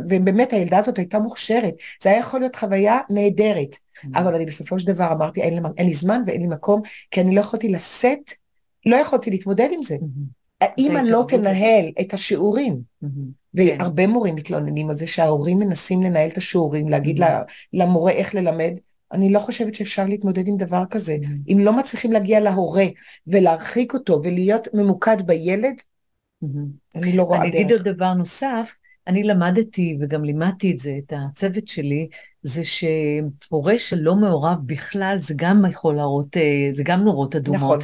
ובאמת 0.09 0.53
הילדה 0.53 0.77
הזאת 0.77 0.97
הייתה 0.97 1.19
מוכשרת 1.19 1.73
זה 2.01 2.09
היה 2.09 2.19
יכול 2.19 2.39
להיות 2.39 2.55
חוויה 2.55 2.99
נהדרת 3.09 3.75
mm. 3.75 4.07
אבל 4.13 4.35
אני 4.35 4.45
בסופו 4.45 4.79
של 4.79 4.87
דבר 4.87 5.11
אמרתי 5.11 5.41
אין 5.41 5.53
לי, 5.53 5.69
אין 5.77 5.87
לי 5.87 5.93
זמן 5.93 6.21
ואין 6.25 6.41
לי 6.41 6.47
מקום 6.47 6.81
כי 7.11 7.21
אני 7.21 7.35
לא 7.35 7.41
יכולתי 7.41 7.69
לשאת 7.69 8.31
לא 8.85 8.95
יכולתי 8.95 9.29
להתמודד 9.29 9.69
עם 9.71 9.83
זה 9.83 9.95
mm-hmm. 9.95 10.65
האמא 10.67 10.99
לא 10.99 11.25
תנהל 11.27 11.85
את 12.01 12.13
השיעורים 12.13 12.81
mm-hmm. 13.03 13.07
והרבה 13.53 14.07
מורים 14.07 14.35
מתלוננים 14.35 14.89
על 14.89 14.97
זה 14.97 15.07
שההורים 15.07 15.59
מנסים 15.59 16.03
לנהל 16.03 16.29
את 16.29 16.37
השיעורים 16.37 16.89
להגיד 16.89 17.23
mm-hmm. 17.23 17.53
למורה 17.73 18.11
איך 18.11 18.35
ללמד 18.35 18.73
אני 19.13 19.33
לא 19.33 19.39
חושבת 19.39 19.73
שאפשר 19.73 20.05
להתמודד 20.05 20.47
עם 20.47 20.57
דבר 20.57 20.83
כזה. 20.89 21.17
Mm-hmm. 21.21 21.53
אם 21.53 21.57
לא 21.59 21.73
מצליחים 21.73 22.11
להגיע 22.11 22.39
להורה 22.39 22.85
ולהרחיק 23.27 23.93
אותו 23.93 24.21
ולהיות 24.23 24.67
ממוקד 24.73 25.17
בילד, 25.25 25.75
mm-hmm. 26.43 26.47
אני 26.95 27.17
לא 27.17 27.23
רואה 27.23 27.39
דרך. 27.39 27.47
אני 27.47 27.57
אגיד 27.57 27.71
עוד 27.71 27.81
דבר 27.81 28.13
נוסף, 28.13 28.75
אני 29.07 29.23
למדתי 29.23 29.97
וגם 30.01 30.23
לימדתי 30.23 30.71
את 30.71 30.79
זה, 30.79 30.99
את 31.05 31.13
הצוות 31.15 31.67
שלי, 31.67 32.07
זה 32.43 32.61
שהורה 32.63 33.77
שלא 33.77 34.15
מעורב 34.15 34.57
בכלל, 34.65 35.17
זה 35.19 35.33
גם 35.37 35.65
יכול 35.69 35.95
להראות, 35.95 36.37
אה, 36.37 36.69
זה 36.75 36.83
גם 36.83 37.03
נורות 37.03 37.35
אדומות. 37.35 37.77
נכון. 37.77 37.79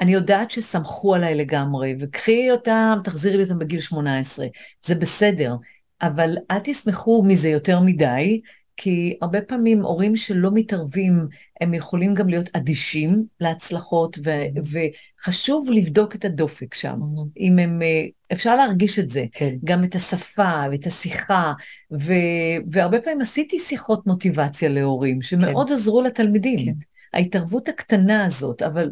אני 0.00 0.12
יודעת 0.12 0.50
שסמכו 0.50 1.14
עליי 1.14 1.34
לגמרי, 1.34 1.94
וקחי 2.00 2.50
אותם, 2.50 2.98
תחזירי 3.04 3.36
לי 3.36 3.42
אותם 3.42 3.58
בגיל 3.58 3.80
18, 3.80 4.46
זה 4.84 4.94
בסדר. 4.94 5.54
אבל 6.02 6.36
אל 6.50 6.58
תשמחו 6.64 7.22
מזה 7.26 7.48
יותר 7.48 7.80
מדי, 7.80 8.40
כי 8.80 9.16
הרבה 9.22 9.40
פעמים 9.40 9.82
הורים 9.82 10.16
שלא 10.16 10.50
מתערבים, 10.54 11.26
הם 11.60 11.74
יכולים 11.74 12.14
גם 12.14 12.28
להיות 12.28 12.48
אדישים 12.52 13.24
להצלחות, 13.40 14.18
ו- 14.24 14.44
mm-hmm. 14.44 14.78
וחשוב 15.22 15.70
לבדוק 15.70 16.14
את 16.14 16.24
הדופק 16.24 16.74
שם. 16.74 17.00
Mm-hmm. 17.00 17.40
אם 17.40 17.58
הם, 17.58 17.82
אה, 17.82 18.04
אפשר 18.32 18.56
להרגיש 18.56 18.98
את 18.98 19.10
זה, 19.10 19.24
כן. 19.32 19.54
גם 19.64 19.84
את 19.84 19.94
השפה 19.94 20.62
ואת 20.70 20.86
השיחה, 20.86 21.52
ו- 21.92 22.58
והרבה 22.70 23.00
פעמים 23.00 23.20
עשיתי 23.20 23.58
שיחות 23.58 24.06
מוטיבציה 24.06 24.68
להורים, 24.68 25.22
שמאוד 25.22 25.68
כן. 25.68 25.74
עזרו 25.74 26.02
לתלמידים. 26.02 26.58
כן. 26.58 26.72
ההתערבות 27.14 27.68
הקטנה 27.68 28.24
הזאת, 28.24 28.62
אבל 28.62 28.90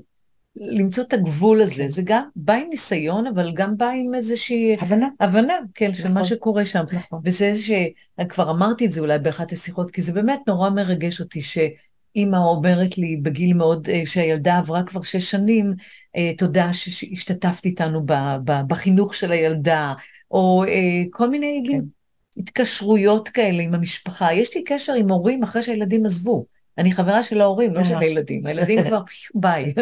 למצוא 0.56 1.04
את 1.04 1.12
הגבול 1.12 1.60
הזה, 1.60 1.82
כן. 1.82 1.88
זה 1.88 2.02
גם 2.04 2.22
בא 2.36 2.52
עם 2.52 2.66
ניסיון, 2.70 3.26
אבל 3.26 3.52
גם 3.54 3.76
בא 3.76 3.88
עם 3.88 4.14
איזושהי... 4.14 4.76
הבנה. 4.80 5.08
הבנה, 5.20 5.54
כן, 5.74 5.90
נכון. 5.90 6.02
של 6.02 6.12
מה 6.12 6.24
שקורה 6.24 6.66
שם. 6.66 6.84
נכון. 6.92 7.20
וזה 7.24 7.52
שכבר 7.56 8.50
אמרתי 8.50 8.86
את 8.86 8.92
זה 8.92 9.00
אולי 9.00 9.18
באחת 9.18 9.52
השיחות, 9.52 9.90
כי 9.90 10.02
זה 10.02 10.12
באמת 10.12 10.40
נורא 10.46 10.70
מרגש 10.70 11.20
אותי 11.20 11.42
שאימא 11.42 12.36
אומרת 12.36 12.98
לי 12.98 13.16
בגיל 13.16 13.54
מאוד, 13.54 13.88
אה, 13.88 14.02
שהילדה 14.06 14.58
עברה 14.58 14.82
כבר 14.82 15.02
שש 15.02 15.30
שנים, 15.30 15.74
אה, 16.16 16.32
תודה 16.38 16.72
שהשתתפת 16.72 17.64
איתנו 17.64 18.02
בחינוך 18.44 19.14
של 19.14 19.32
הילדה, 19.32 19.94
או 20.30 20.64
אה, 20.68 21.02
כל 21.10 21.30
מיני 21.30 21.64
כן. 21.70 21.80
התקשרויות 22.36 23.28
כאלה 23.28 23.62
עם 23.62 23.74
המשפחה. 23.74 24.32
יש 24.32 24.56
לי 24.56 24.64
קשר 24.64 24.92
עם 24.92 25.10
הורים 25.10 25.42
אחרי 25.42 25.62
שהילדים 25.62 26.06
עזבו. 26.06 26.55
אני 26.78 26.92
חברה 26.92 27.22
של 27.22 27.40
ההורים, 27.40 27.74
לא 27.74 27.84
של 27.84 27.98
הילדים. 27.98 28.46
הילדים 28.46 28.82
כבר 28.82 29.00
ביי. 29.34 29.74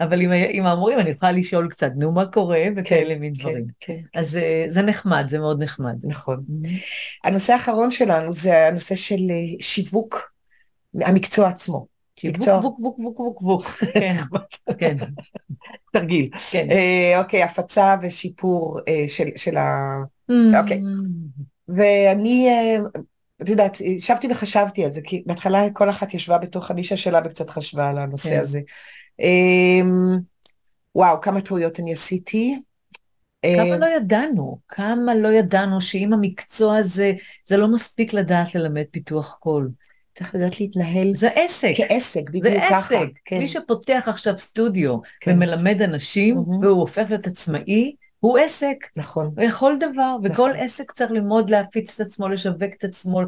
אבל 0.00 0.20
עם 0.50 0.66
ההורים 0.66 0.98
אני 0.98 1.10
יכולה 1.10 1.32
לשאול 1.32 1.68
קצת, 1.68 1.90
נו, 1.96 2.12
מה 2.12 2.26
קורה, 2.26 2.64
וכאלה 2.76 3.14
כן, 3.14 3.20
מין 3.20 3.34
כן, 3.34 3.40
דברים. 3.40 3.66
כן, 3.80 4.00
אז 4.14 4.36
אה, 4.36 4.66
זה 4.68 4.82
נחמד, 4.82 5.26
זה 5.28 5.38
מאוד 5.38 5.62
נחמד. 5.62 5.96
נכון. 6.04 6.44
הנושא 7.24 7.52
האחרון 7.52 7.90
שלנו 7.90 8.32
זה 8.32 8.66
הנושא 8.66 8.96
של 8.96 9.30
אה, 9.30 9.60
שיווק 9.60 10.32
המקצוע 10.94 11.48
עצמו. 11.48 11.86
שיווק, 12.16 12.64
ווק, 12.64 12.80
ווק, 12.80 12.98
ווק, 12.98 13.20
ווק, 13.20 13.42
ווק. 13.42 13.66
כן, 13.94 14.14
כן. 14.78 14.96
תרגיל. 15.92 16.28
כן. 16.50 16.66
אה, 16.70 17.18
אוקיי, 17.18 17.42
הפצה 17.42 17.96
ושיפור 18.02 18.80
של 19.36 19.56
ה... 19.56 19.96
אוקיי. 20.60 20.80
ואני 21.68 22.48
את 23.42 23.48
יודעת, 23.48 23.80
ישבתי 23.80 24.28
וחשבתי 24.30 24.84
על 24.84 24.92
זה, 24.92 25.00
כי 25.04 25.22
בהתחלה 25.26 25.70
כל 25.72 25.90
אחת 25.90 26.14
ישבה 26.14 26.38
בתוך 26.38 26.70
הנישה 26.70 26.96
שלה 26.96 27.20
וקצת 27.24 27.50
חשבה 27.50 27.88
על 27.88 27.98
הנושא 27.98 28.30
כן. 28.30 28.40
הזה. 28.40 28.60
אמ, 29.20 30.18
וואו, 30.94 31.20
כמה 31.20 31.40
טעויות 31.40 31.80
אני 31.80 31.92
עשיתי. 31.92 32.60
כמה 33.42 33.74
אמ, 33.74 33.80
לא 33.80 33.86
ידענו, 33.86 34.58
כמה 34.68 35.14
לא 35.14 35.28
ידענו 35.28 35.80
שאם 35.80 36.12
המקצוע 36.12 36.76
הזה, 36.76 37.12
זה 37.46 37.56
לא 37.56 37.68
מספיק 37.68 38.12
לדעת 38.12 38.54
ללמד 38.54 38.84
פיתוח 38.90 39.36
קול. 39.40 39.70
צריך 40.14 40.34
לדעת 40.34 40.60
להתנהל. 40.60 41.14
זה 41.14 41.28
עסק. 41.34 41.72
כעסק, 41.76 42.30
בדיוק 42.30 42.64
ככה. 42.70 42.88
זה 42.88 42.98
עסק. 42.98 43.08
כן. 43.24 43.38
מי 43.38 43.48
שפותח 43.48 44.02
עכשיו 44.06 44.38
סטודיו 44.38 44.98
כן. 45.20 45.32
ומלמד 45.32 45.82
אנשים, 45.82 46.36
mm-hmm. 46.36 46.64
והוא 46.64 46.80
הופך 46.80 47.04
להיות 47.08 47.26
עצמאי, 47.26 47.94
הוא 48.20 48.38
עסק. 48.38 48.76
נכון. 48.96 49.34
לכל 49.36 49.76
דבר, 49.80 50.16
וכל 50.24 50.50
נכון. 50.50 50.64
עסק 50.64 50.92
צריך 50.92 51.10
ללמוד 51.10 51.50
להפיץ 51.50 52.00
את 52.00 52.06
עצמו, 52.06 52.28
לשווק 52.28 52.74
את 52.78 52.84
עצמו, 52.84 53.20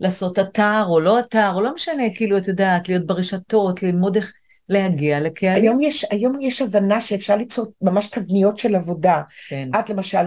לעשות 0.00 0.38
אתר 0.38 0.84
או 0.88 1.00
לא 1.00 1.20
אתר, 1.20 1.50
או 1.54 1.60
לא 1.60 1.74
משנה, 1.74 2.02
כאילו, 2.14 2.38
את 2.38 2.48
יודעת, 2.48 2.88
להיות 2.88 3.06
ברשתות, 3.06 3.82
ללמוד 3.82 4.16
איך... 4.16 4.32
להגיע 4.68 5.20
לקהלים. 5.20 5.62
היום 5.62 5.80
יש, 5.80 6.06
היום 6.10 6.40
יש 6.40 6.62
הבנה 6.62 7.00
שאפשר 7.00 7.36
ליצור 7.36 7.66
ממש 7.82 8.08
תבניות 8.08 8.58
של 8.58 8.74
עבודה. 8.74 9.22
כן. 9.48 9.68
את 9.78 9.90
למשל 9.90 10.26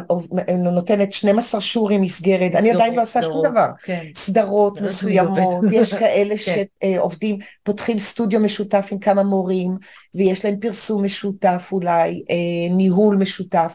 נותנת 0.58 1.14
12 1.14 1.62
שורים 1.62 2.02
מסגרת, 2.02 2.56
אני 2.56 2.72
עדיין 2.72 2.96
לא 2.96 3.02
עושה 3.02 3.22
שום 3.22 3.46
דבר. 3.46 3.68
כן. 3.84 4.06
סדרות 4.16 4.82
מסוימות, 4.82 5.66
יש 5.72 5.94
כאלה 5.94 6.36
כן. 6.46 6.64
שעובדים, 6.84 7.38
פותחים 7.64 8.00
סטודיו 8.00 8.40
משותף 8.40 8.88
עם 8.92 9.00
כמה 9.00 9.24
מורים, 9.24 9.78
ויש 10.16 10.46
להם 10.46 10.60
פרסום 10.60 11.04
משותף 11.04 11.70
אולי, 11.72 12.24
אה, 12.30 12.76
ניהול 12.76 13.16
משותף. 13.16 13.74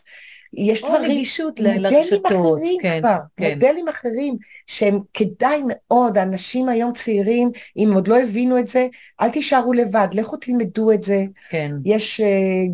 יש 0.54 0.82
דברים, 0.82 1.10
נגישות 1.10 1.60
לרשתות, 1.60 2.26
אחרים 2.26 2.78
כן, 2.82 2.98
כבר, 3.00 3.16
כן. 3.36 3.50
מודלים 3.54 3.88
אחרים 3.88 4.36
שהם 4.66 5.00
כדאי 5.14 5.62
מאוד, 5.66 6.18
אנשים 6.18 6.68
היום 6.68 6.92
צעירים, 6.92 7.50
אם 7.76 7.90
עוד 7.94 8.08
לא 8.08 8.20
הבינו 8.20 8.58
את 8.58 8.66
זה, 8.66 8.86
אל 9.20 9.30
תישארו 9.30 9.72
לבד, 9.72 10.08
לכו 10.12 10.36
תלמדו 10.36 10.92
את 10.92 11.02
זה. 11.02 11.24
כן. 11.50 11.72
יש 11.84 12.20
uh, 12.20 12.24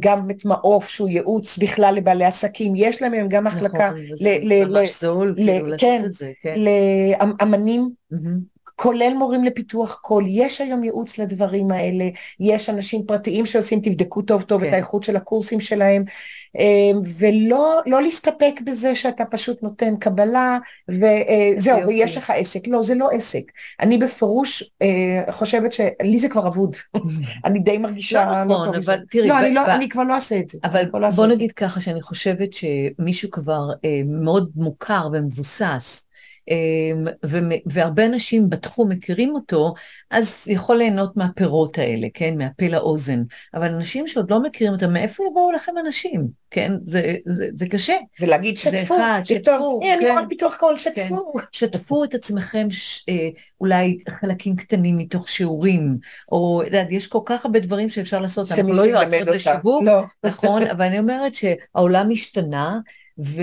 גם 0.01 0.31
את 0.31 0.45
מעוף 0.45 0.89
שהוא 0.89 1.09
ייעוץ 1.09 1.59
בכלל 1.59 1.95
לבעלי 1.95 2.25
עסקים, 2.25 2.73
יש 2.77 3.03
להם 3.03 3.29
גם 3.29 3.45
מחלקה, 3.45 3.91
נכון, 3.91 4.01
ל, 4.21 4.65
ממש 4.65 5.01
זול, 5.01 5.35
כאילו, 5.37 5.67
לעשות 5.67 5.81
כן, 5.81 6.03
את 6.05 6.13
זה, 6.13 6.33
כן. 6.43 6.55
לאמנים. 6.59 7.91
Mm-hmm. 8.13 8.58
כולל 8.81 9.13
מורים 9.15 9.45
לפיתוח 9.45 9.99
קול, 10.03 10.25
יש 10.29 10.61
היום 10.61 10.85
ייעוץ 10.85 11.19
לדברים 11.19 11.71
האלה, 11.71 12.09
יש 12.41 12.71
אנשים 12.71 13.03
פרטיים 13.07 13.47
שעושים, 13.47 13.81
תבדקו 13.81 14.23
טוב 14.23 14.43
טוב 14.43 14.61
כן. 14.61 14.69
את 14.69 14.73
האיכות 14.73 15.03
של 15.03 15.17
הקורסים 15.17 15.61
שלהם, 15.61 16.05
אמ, 16.59 17.01
ולא 17.19 17.81
לא 17.87 18.03
להסתפק 18.03 18.61
בזה 18.65 18.95
שאתה 18.97 19.25
פשוט 19.25 19.63
נותן 19.63 19.97
קבלה 19.97 20.59
וזהו, 20.89 21.79
אה, 21.79 21.87
ויש 21.87 22.17
לך 22.17 22.33
עסק. 22.37 22.61
לא, 22.67 22.83
זה 22.83 22.95
לא 22.95 23.09
עסק. 23.13 23.43
אני 23.81 23.99
בפירוש 23.99 24.75
אה, 24.83 25.33
חושבת 25.33 25.73
שלי 25.73 26.19
זה 26.19 26.29
כבר 26.29 26.47
אבוד. 26.49 26.77
אני 27.47 27.59
די 27.59 27.79
מרגישה... 27.79 28.25
לא 28.25 28.45
נכון, 28.45 28.75
לא 28.75 28.79
אבל 28.85 28.99
תראי... 29.11 29.29
לא, 29.29 29.39
אני, 29.39 29.55
לא, 29.55 29.67
אני 29.67 29.89
כבר 29.89 30.05
לא 30.05 30.15
אעשה 30.15 30.39
את 30.39 30.49
זה. 30.49 30.59
אבל 30.65 30.85
לא 30.95 31.11
בוא 31.11 31.27
נגיד 31.27 31.53
ככה, 31.53 31.81
שאני 31.81 32.03
חושבת 32.03 32.49
שמישהו 32.53 33.31
כבר 33.31 33.69
אה, 33.85 34.01
מאוד 34.05 34.51
מוכר 34.57 35.09
ומבוסס, 35.13 36.08
והרבה 37.67 38.07
אנשים 38.07 38.51
בתחום 38.51 38.89
מכירים 38.89 39.35
אותו, 39.35 39.75
אז 40.11 40.49
יכול 40.49 40.77
ליהנות 40.77 41.17
מהפירות 41.17 41.79
האלה, 41.79 42.07
כן? 42.15 42.39
מהפה 42.39 42.69
לאוזן. 42.69 43.23
אבל 43.55 43.75
אנשים 43.75 44.09
שעוד 44.09 44.31
לא 44.31 44.43
מכירים 44.43 44.73
אותם, 44.73 44.93
מאיפה 44.93 45.25
יבואו 45.31 45.53
לכם 45.53 45.73
אנשים? 45.87 46.29
כן? 46.51 46.73
זה, 46.85 47.15
זה, 47.25 47.49
זה 47.55 47.67
קשה. 47.67 47.97
זה 48.19 48.27
להגיד 48.27 48.59
שתפו. 48.59 48.71
זה 48.71 48.83
אחד, 48.83 49.21
שתפו. 49.25 49.81
אה, 49.83 49.87
כן. 49.87 49.99
אני 50.01 50.11
רואה 50.11 50.29
פיתוח 50.29 50.57
קול, 50.57 50.79
שתפו. 50.79 51.33
כן. 51.33 51.45
שתפו 51.53 52.05
את 52.05 52.15
עצמכם 52.15 52.67
ש, 52.71 53.05
אה, 53.09 53.29
אולי 53.61 53.99
חלקים 54.21 54.57
קטנים 54.57 54.99
מתוך 54.99 55.29
שיעורים, 55.29 55.97
או, 56.33 56.63
יש 56.91 57.07
כל 57.07 57.21
כך 57.25 57.45
הרבה 57.45 57.61
דברים 57.61 57.91
שאפשר 57.91 58.21
לעשות, 58.21 58.53
אנחנו 58.53 58.73
לא 58.73 58.83
יועצות 58.83 59.29
לשיווק, 59.29 59.83
לא. 59.85 60.03
נכון? 60.25 60.63
אבל 60.63 60.85
אני 60.85 60.99
אומרת 60.99 61.33
שהעולם 61.35 62.11
השתנה, 62.11 62.79
ו, 63.19 63.43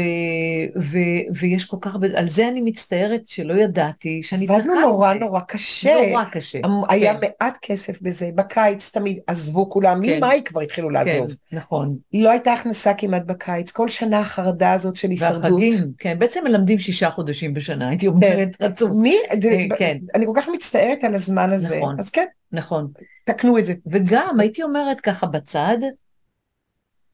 ו, 0.78 0.98
ויש 1.40 1.66
כל 1.66 1.78
כך 1.82 1.94
הרבה, 1.94 2.08
על 2.16 2.30
זה 2.30 2.48
אני 2.48 2.62
מצטערת 2.62 3.22
שלא 3.26 3.54
ידעתי, 3.54 4.24
שאני 4.24 4.48
צריכה. 4.48 4.62
עבדנו 4.62 4.82
נורא 4.82 5.14
נורא 5.14 5.40
קשה. 5.40 5.96
נורא 6.10 6.24
קשה. 6.24 6.60
היה 6.90 7.14
כן. 7.14 7.28
מעט 7.42 7.58
כסף 7.62 8.02
בזה, 8.02 8.30
בקיץ 8.36 8.92
תמיד 8.92 9.20
עזבו 9.28 9.70
כולם, 9.70 10.02
כן. 10.06 10.18
ממאי 10.18 10.42
כבר 10.46 10.62
התחילו 10.62 10.90
לעזוב. 10.90 11.28
כן, 11.50 11.58
נכון. 11.58 11.98
לא 12.14 12.30
הייתה 12.30 12.54
הכנסה 12.54 12.94
כמעט 12.94 13.24
בקיץ, 13.26 13.72
כל 13.72 13.90
שנה 13.90 14.20
החרדה 14.20 14.72
הזאת 14.72 14.96
של 14.96 15.10
הישרדות. 15.10 15.52
והחגים, 15.52 15.92
כן, 15.98 16.20
בעצם 16.20 16.40
מלמדים 16.44 16.80
שישה 16.80 17.10
חודשים 17.10 17.54
בשנה, 17.54 17.90
הייתי 17.90 18.08
אומרת, 18.08 18.56
כן. 18.56 18.66
רצוף. 18.66 18.92
מי, 18.92 19.18
אה, 19.32 19.78
כן. 19.78 19.98
אני 20.16 20.26
כל 20.26 20.34
כך 20.36 20.50
מצטערת 20.54 21.04
על 21.04 21.16
הזמן 21.16 21.52
הזה, 21.52 21.78
נכון, 21.78 21.96
אז 22.00 22.10
כן. 22.10 22.26
נכון. 22.52 22.88
תקנו 23.24 23.58
את 23.58 23.66
זה. 23.66 23.74
וגם, 23.86 24.40
הייתי 24.40 24.64
אומרת 24.64 25.00
ככה 25.00 25.26
בצד, 25.28 25.78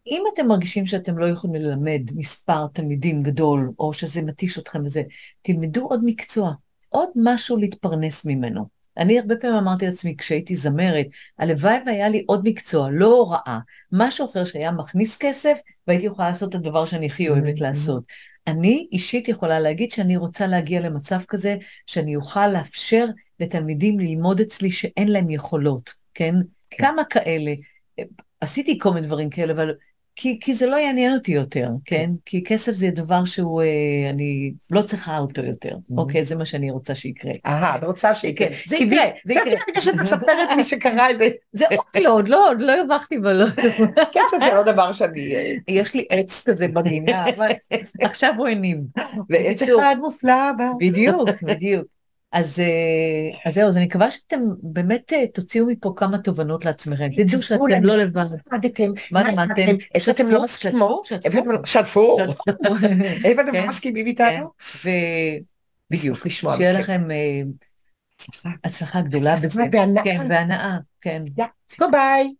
אם 0.07 0.23
אתם 0.33 0.47
מרגישים 0.47 0.85
שאתם 0.85 1.17
לא 1.17 1.25
יכולים 1.29 1.61
ללמד 1.61 2.01
מספר 2.15 2.67
תלמידים 2.67 3.23
גדול, 3.23 3.71
או 3.79 3.93
שזה 3.93 4.21
מתיש 4.21 4.59
אתכם 4.59 4.85
וזה, 4.85 5.03
תלמדו 5.41 5.87
עוד 5.87 6.01
מקצוע, 6.05 6.53
עוד 6.89 7.09
משהו 7.15 7.57
להתפרנס 7.57 8.25
ממנו. 8.25 8.81
אני 8.97 9.19
הרבה 9.19 9.35
פעמים 9.35 9.57
אמרתי 9.57 9.85
לעצמי, 9.85 10.17
כשהייתי 10.17 10.55
זמרת, 10.55 11.05
הלוואי 11.39 11.77
והיה 11.85 12.09
לי 12.09 12.23
עוד 12.27 12.41
מקצוע, 12.43 12.89
לא 12.91 13.05
הוראה, 13.05 13.59
משהו 13.91 14.25
אחר 14.25 14.45
שהיה 14.45 14.71
מכניס 14.71 15.17
כסף, 15.17 15.57
והייתי 15.87 16.05
יכולה 16.05 16.27
לעשות 16.27 16.49
את 16.49 16.55
הדבר 16.55 16.85
שאני 16.85 17.05
הכי 17.05 17.29
אוהבת 17.29 17.57
mm-hmm. 17.57 17.61
לעשות. 17.61 18.03
אני 18.47 18.87
אישית 18.91 19.27
יכולה 19.27 19.59
להגיד 19.59 19.91
שאני 19.91 20.17
רוצה 20.17 20.47
להגיע 20.47 20.79
למצב 20.79 21.19
כזה, 21.27 21.55
שאני 21.85 22.15
אוכל 22.15 22.47
לאפשר 22.47 23.05
לתלמידים 23.39 23.99
ללמוד 23.99 24.41
אצלי 24.41 24.71
שאין 24.71 25.07
להם 25.07 25.29
יכולות, 25.29 25.93
כן? 26.13 26.35
כן. 26.69 26.83
כמה 26.83 27.03
כאלה? 27.03 27.53
עשיתי 28.41 28.79
כל 28.79 28.93
מיני 28.93 29.07
דברים 29.07 29.29
כאלה, 29.29 29.53
אבל 29.53 29.73
כי, 30.15 30.39
כי 30.41 30.53
זה 30.53 30.65
לא 30.67 30.75
יעניין 30.75 31.13
אותי 31.13 31.31
יותר, 31.31 31.69
כן? 31.85 31.95
כן? 31.95 32.09
כי 32.25 32.43
כסף 32.43 32.71
זה 32.71 32.89
דבר 32.91 33.25
שהוא, 33.25 33.61
אה, 33.61 34.09
אני 34.09 34.51
לא 34.71 34.81
צריכה 34.81 35.17
אותו 35.17 35.41
יותר, 35.41 35.69
mm-hmm. 35.69 35.97
אוקיי? 35.97 36.25
זה 36.25 36.35
מה 36.35 36.45
שאני 36.45 36.71
רוצה 36.71 36.95
שיקרה. 36.95 37.31
אהה, 37.45 37.75
את 37.75 37.83
רוצה 37.83 38.13
שיקרה. 38.13 38.47
כן, 38.47 38.53
זה 38.67 38.75
יקרה, 38.75 39.05
זה 39.25 39.33
יקרה. 39.33 39.53
רגע 39.69 39.81
שאת 39.81 39.95
מספרת 39.95 40.49
לי 40.57 40.63
שקרה 40.63 41.11
את 41.11 41.19
זה. 41.19 41.27
זה 41.53 41.65
עוד 42.07 42.27
לא, 42.27 42.55
לא, 42.57 42.65
לא 42.65 42.71
הרווחתי 42.71 43.17
בלוטו. 43.17 43.61
כסף 44.13 44.37
זה 44.39 44.53
לא 44.53 44.63
דבר 44.63 44.93
שאני... 44.93 45.35
אה, 45.35 45.53
יש 45.67 45.93
לי 45.93 46.05
עץ 46.09 46.43
כזה 46.45 46.67
בגינה, 46.67 47.29
אבל 47.29 47.51
עכשיו 48.01 48.33
הוא 48.37 48.47
אינים. 48.47 48.83
ועץ 49.29 49.61
אחד 49.61 49.95
מופלא 49.99 50.51
בה. 50.57 50.71
בדיוק, 50.79 51.29
בדיוק. 51.43 52.00
אז, 52.31 52.59
אה, 52.59 53.49
אז 53.49 53.53
זהו, 53.53 53.67
אז 53.67 53.77
אני 53.77 53.85
מקווה 53.85 54.11
שאתם 54.11 54.41
באמת 54.63 55.13
אה, 55.13 55.27
תוציאו 55.27 55.65
מפה 55.67 55.93
כמה 55.95 56.17
תובנות 56.17 56.65
לעצמכם. 56.65 57.09
תדעו 57.17 57.41
שאתם 57.41 57.83
לא 57.83 57.97
לבד. 57.97 58.25
למדתם, 58.51 58.91
מה 59.11 59.31
למדתם? 59.31 59.75
איפה 59.95 60.11
אתם 60.11 60.27
לא 60.27 60.43
מסכימים? 60.43 60.81
שתפו. 61.65 62.17
אתם 63.31 63.47
לא 63.47 63.51
כן. 63.51 63.67
מסכימים 63.67 64.05
איתנו? 64.05 64.49
כן. 64.83 64.89
בדיוק, 65.91 66.25
לשמוע. 66.25 66.57
שיהיה 66.57 66.79
לכם 66.79 67.07
הצלחה 68.63 69.01
גדולה. 69.01 69.35
בהנאה. 69.71 70.03
כן, 70.03 70.27
בהנאה, 70.27 70.77
כן. 71.01 71.23
ביי. 71.91 72.33